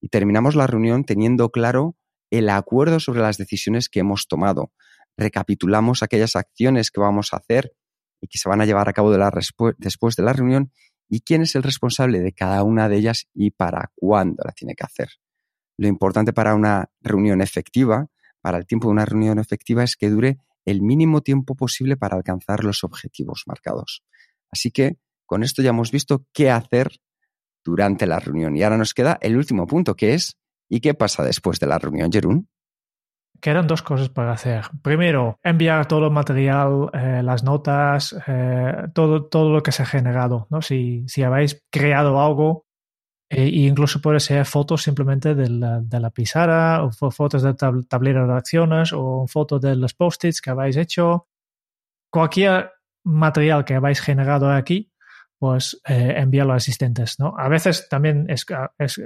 Y 0.01 0.09
terminamos 0.09 0.55
la 0.55 0.67
reunión 0.67 1.05
teniendo 1.05 1.51
claro 1.51 1.97
el 2.31 2.49
acuerdo 2.49 2.99
sobre 2.99 3.21
las 3.21 3.37
decisiones 3.37 3.89
que 3.89 4.01
hemos 4.01 4.27
tomado. 4.27 4.73
Recapitulamos 5.17 6.03
aquellas 6.03 6.35
acciones 6.37 6.91
que 6.91 7.01
vamos 7.01 7.33
a 7.33 7.37
hacer 7.37 7.73
y 8.21 8.29
que 8.29 8.39
se 8.39 8.49
van 8.49 8.61
a 8.61 8.65
llevar 8.65 8.89
a 8.89 8.93
cabo 8.93 9.13
después 9.79 10.17
de 10.17 10.23
la 10.23 10.33
reunión 10.33 10.73
y 11.09 11.21
quién 11.21 11.43
es 11.43 11.55
el 11.55 11.63
responsable 11.63 12.21
de 12.21 12.33
cada 12.33 12.63
una 12.63 12.89
de 12.89 12.97
ellas 12.97 13.27
y 13.35 13.51
para 13.51 13.93
cuándo 13.95 14.43
la 14.45 14.53
tiene 14.53 14.75
que 14.75 14.85
hacer. 14.85 15.11
Lo 15.77 15.89
importante 15.89 16.33
para 16.33 16.55
una 16.55 16.91
reunión 17.01 17.43
efectiva 17.43 18.09
para 18.43 18.59
el 18.59 18.67
tiempo 18.67 18.89
de 18.89 18.93
una 18.93 19.05
reunión 19.05 19.39
efectiva 19.39 19.85
es 19.85 19.97
que 19.97 20.11
dure 20.11 20.39
el 20.65 20.83
mínimo 20.83 21.23
tiempo 21.23 21.55
posible 21.55 21.97
para 21.97 22.17
alcanzar 22.17 22.65
los 22.65 22.85
objetivos 22.85 23.45
marcados. 23.47 24.05
Así 24.51 24.71
que 24.71 24.99
con 25.27 25.43
esto 25.43 25.63
ya 25.63 25.71
hemos 25.71 25.91
visto 25.91 26.27
qué 26.33 26.51
hacer 26.51 26.91
durante 27.65 28.07
la 28.07 28.19
reunión. 28.19 28.57
Y 28.57 28.63
ahora 28.63 28.79
nos 28.79 28.95
queda 28.95 29.19
el 29.21 29.37
último 29.37 29.67
punto, 29.67 29.95
que 29.95 30.15
es 30.15 30.37
¿y 30.69 30.81
qué 30.81 30.95
pasa 30.95 31.23
después 31.23 31.61
de 31.61 31.67
la 31.67 31.79
reunión, 31.79 32.11
Jerún? 32.11 32.49
Quedan 33.41 33.67
dos 33.67 33.83
cosas 33.83 34.09
para 34.09 34.33
hacer. 34.33 34.67
Primero, 34.83 35.39
enviar 35.43 35.87
todo 35.87 36.07
el 36.07 36.13
material, 36.13 36.91
eh, 36.93 37.23
las 37.25 37.43
notas, 37.43 38.15
eh, 38.27 38.89
todo, 38.95 39.25
todo 39.27 39.51
lo 39.51 39.63
que 39.63 39.73
se 39.73 39.83
ha 39.83 39.87
generado. 39.87 40.47
¿no? 40.49 40.63
Si, 40.63 41.05
si 41.09 41.25
habéis 41.25 41.61
creado 41.71 42.21
algo, 42.21 42.67
e 43.29 43.49
incluso 43.49 44.01
puede 44.01 44.21
ser 44.21 44.45
fotos 44.45 44.83
simplemente 44.83 45.35
de 45.35 45.49
la, 45.49 45.81
de 45.81 45.99
la 45.99 46.11
pizarra, 46.11 46.85
o 46.85 46.93
fotos 47.11 47.43
del 47.43 47.57
tab 47.57 47.87
tablero 47.89 48.27
de 48.27 48.35
acciones, 48.35 48.93
o 48.95 49.27
fotos 49.27 49.61
de 49.61 49.75
los 49.75 49.95
post-its 49.95 50.41
que 50.41 50.51
habéis 50.51 50.77
hecho. 50.77 51.27
Cualquier 52.11 52.71
material 53.05 53.65
que 53.65 53.75
habéis 53.75 54.01
generado 54.01 54.51
aquí, 54.53 54.92
pues 55.43 55.83
eh, 55.89 56.15
envíalo 56.19 56.53
a 56.53 56.57
asistentes. 56.59 57.19
¿no? 57.19 57.35
A 57.37 57.49
veces 57.49 57.89
también 57.89 58.27
es, 58.29 58.47
es, 58.79 59.03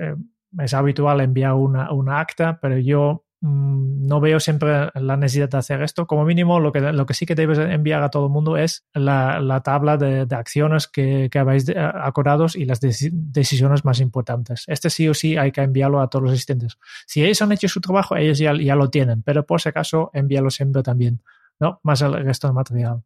es 0.58 0.74
habitual 0.74 1.22
enviar 1.22 1.54
una, 1.54 1.90
una, 1.90 2.20
acta, 2.20 2.58
pero 2.60 2.76
yo 2.76 3.24
mmm, 3.40 4.06
no 4.06 4.20
veo 4.20 4.38
siempre 4.38 4.90
la 4.96 5.16
necesidad 5.16 5.48
de 5.48 5.56
hacer 5.56 5.80
esto. 5.80 6.06
Como 6.06 6.26
mínimo, 6.26 6.60
lo 6.60 6.72
que, 6.72 6.80
lo 6.82 7.06
que 7.06 7.14
sí 7.14 7.24
que 7.24 7.34
debes 7.34 7.56
enviar 7.56 8.02
a 8.02 8.10
todo 8.10 8.26
el 8.26 8.32
mundo 8.32 8.58
es 8.58 8.84
la, 8.92 9.40
la 9.40 9.62
tabla 9.62 9.96
de, 9.96 10.26
de, 10.26 10.36
acciones 10.36 10.88
que, 10.88 11.30
que 11.32 11.38
habéis 11.38 11.74
acordados 11.74 12.54
y 12.54 12.66
las 12.66 12.82
de 12.82 12.94
decisiones 13.10 13.86
más 13.86 14.00
importantes. 14.00 14.64
Este 14.66 14.90
sí 14.90 15.08
o 15.08 15.14
sí 15.14 15.38
hay 15.38 15.52
que 15.52 15.62
enviarlo 15.62 16.02
a 16.02 16.10
todos 16.10 16.24
los 16.24 16.32
asistentes. 16.34 16.76
Si 17.06 17.24
ellos 17.24 17.40
han 17.40 17.52
hecho 17.52 17.68
su 17.68 17.80
trabajo, 17.80 18.14
ellos 18.14 18.36
ya, 18.36 18.52
ya 18.52 18.76
lo 18.76 18.90
tienen, 18.90 19.22
pero 19.22 19.46
por 19.46 19.62
si 19.62 19.70
acaso, 19.70 20.10
envíalo 20.12 20.50
siempre 20.50 20.82
también, 20.82 21.22
¿no? 21.58 21.80
Más 21.82 22.02
el 22.02 22.12
resto 22.12 22.46
del 22.46 22.54
material. 22.56 23.04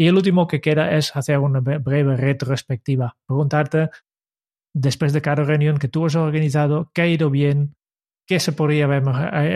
Y 0.00 0.06
el 0.06 0.16
último 0.16 0.46
que 0.46 0.62
queda 0.62 0.96
es 0.96 1.14
hacer 1.14 1.38
una 1.40 1.60
breve 1.60 2.16
retrospectiva. 2.16 3.18
Preguntarte, 3.26 3.90
después 4.72 5.12
de 5.12 5.20
cada 5.20 5.44
reunión 5.44 5.76
que 5.76 5.88
tú 5.88 6.06
has 6.06 6.14
organizado, 6.16 6.90
qué 6.94 7.02
ha 7.02 7.06
ido 7.06 7.28
bien, 7.28 7.76
qué 8.26 8.40
se 8.40 8.52
podría 8.52 8.86
haber 8.86 9.02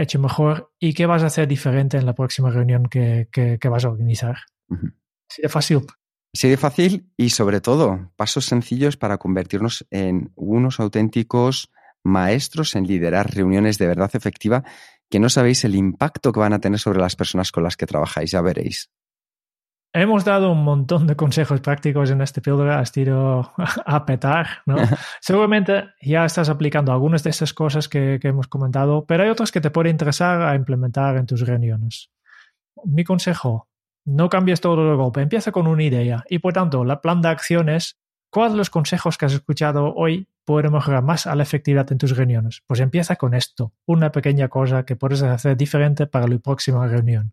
hecho 0.03 0.19
mejor 0.19 0.71
y 0.79 0.93
qué 0.93 1.07
vas 1.07 1.23
a 1.23 1.29
hacer 1.29 1.49
diferente 1.49 1.97
en 1.97 2.05
la 2.05 2.15
próxima 2.15 2.51
reunión 2.51 2.91
que, 2.91 3.27
que, 3.33 3.59
que 3.59 3.69
vas 3.71 3.87
a 3.87 3.89
organizar. 3.89 4.37
Uh 4.69 4.75
-huh. 4.75 4.95
Así 5.31 5.41
de 5.41 5.49
fácil. 5.49 5.81
Así 6.35 6.49
de 6.51 6.59
fácil 6.59 7.11
y 7.17 7.31
sobre 7.31 7.63
todo 7.63 8.13
pasos 8.15 8.45
sencillos 8.45 8.99
para 8.99 9.17
convertirnos 9.17 9.87
en 9.91 10.31
unos 10.35 10.79
auténticos 10.79 11.71
maestros 12.03 12.77
en 12.77 12.87
liderar 12.87 13.35
reuniones 13.35 13.79
de 13.79 13.87
verdad 13.87 14.11
efectiva 14.13 14.63
que 15.09 15.21
no 15.21 15.31
sabéis 15.31 15.65
el 15.65 15.75
impacto 15.75 16.33
que 16.33 16.41
van 16.41 16.53
a 16.53 16.61
tener 16.61 16.79
sobre 16.79 17.01
las 17.01 17.17
personas 17.17 17.51
con 17.51 17.63
las 17.63 17.79
que 17.79 17.87
trabajáis, 17.87 18.31
ya 18.31 18.43
veréis. 18.43 18.91
Hemos 19.97 20.25
dado 20.25 20.51
un 20.51 20.65
montón 20.65 21.07
de 21.07 21.15
consejos 21.15 21.61
prácticos 21.61 22.11
en 22.11 22.21
este 22.21 22.41
píldora, 22.41 22.83
estilo 22.83 23.53
a 23.87 24.05
petar, 24.05 24.49
¿no? 24.67 24.75
Seguramente 25.21 25.85
ya 26.03 26.25
estás 26.25 26.49
aplicando 26.49 26.91
algunas 26.91 27.23
de 27.23 27.31
estas 27.31 27.55
cosas 27.55 27.89
que, 27.89 28.19
que, 28.21 28.27
hemos 28.29 28.49
comentado, 28.49 29.07
pero 29.07 29.23
hay 29.23 29.29
otras 29.29 29.53
que 29.53 29.61
te 29.61 29.71
pueden 29.71 29.93
interesar 29.93 30.43
a 30.43 30.57
implementar 30.57 31.17
en 31.17 31.27
tus 31.27 31.43
reuniones. 31.43 32.11
Mi 32.85 33.05
consejo, 33.05 33.69
no 34.05 34.29
cambies 34.29 34.61
todo 34.61 34.91
de 34.91 34.97
golpe, 34.97 35.21
empieza 35.23 35.53
con 35.53 35.69
una 35.69 35.85
idea 35.85 36.25
y 36.29 36.41
por 36.41 36.53
tanto, 36.53 36.85
la 36.85 37.01
plan 37.01 37.23
de 37.23 37.29
acciones, 37.29 38.01
¿cuáles 38.31 38.55
de 38.55 38.59
los 38.59 38.71
consejos 38.71 39.17
que 39.17 39.27
has 39.27 39.33
escuchado 39.33 39.95
hoy 39.95 40.27
pueden 40.45 40.73
mejorar 40.73 41.05
más 41.05 41.29
a 41.29 41.37
la 41.37 41.45
efectividad 41.45 41.93
en 41.93 41.99
tus 41.99 42.17
reuniones? 42.17 42.65
Pues 42.67 42.81
empieza 42.81 43.15
con 43.15 43.33
esto, 43.33 43.73
una 43.87 44.11
pequeña 44.11 44.49
cosa 44.49 44.85
que 44.85 44.97
puedes 44.97 45.23
hacer 45.23 45.57
diferente 45.57 46.09
para 46.09 46.27
la 46.27 46.39
próxima 46.41 46.85
reunión. 46.89 47.33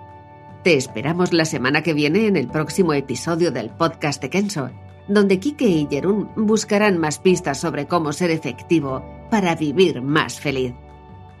Te 0.63 0.75
esperamos 0.75 1.33
la 1.33 1.45
semana 1.45 1.81
que 1.81 1.95
viene 1.95 2.27
en 2.27 2.37
el 2.37 2.47
próximo 2.47 2.93
episodio 2.93 3.51
del 3.51 3.71
podcast 3.71 4.21
de 4.21 4.29
Kenso, 4.29 4.69
donde 5.07 5.39
Kike 5.39 5.65
y 5.65 5.87
Jerún 5.89 6.29
buscarán 6.35 6.99
más 6.99 7.17
pistas 7.17 7.59
sobre 7.59 7.87
cómo 7.87 8.13
ser 8.13 8.29
efectivo 8.29 9.03
para 9.31 9.55
vivir 9.55 10.03
más 10.03 10.39
feliz. 10.39 10.75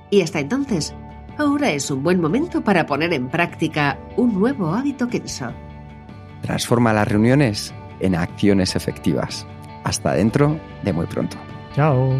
Y 0.09 0.23
hasta 0.23 0.39
entonces, 0.39 0.95
ahora 1.37 1.69
es 1.69 1.91
un 1.91 2.01
buen 2.01 2.19
momento 2.19 2.63
para 2.63 2.87
poner 2.87 3.13
en 3.13 3.29
práctica 3.29 3.99
un 4.17 4.39
nuevo 4.39 4.73
hábito 4.73 5.07
Kenso. 5.07 5.53
Transforma 6.41 6.91
las 6.91 7.07
reuniones 7.07 7.75
en 7.99 8.15
acciones 8.15 8.75
efectivas. 8.75 9.45
Hasta 9.83 10.13
dentro 10.13 10.59
de 10.81 10.93
muy 10.93 11.05
pronto. 11.05 11.37
Chao. 11.75 12.19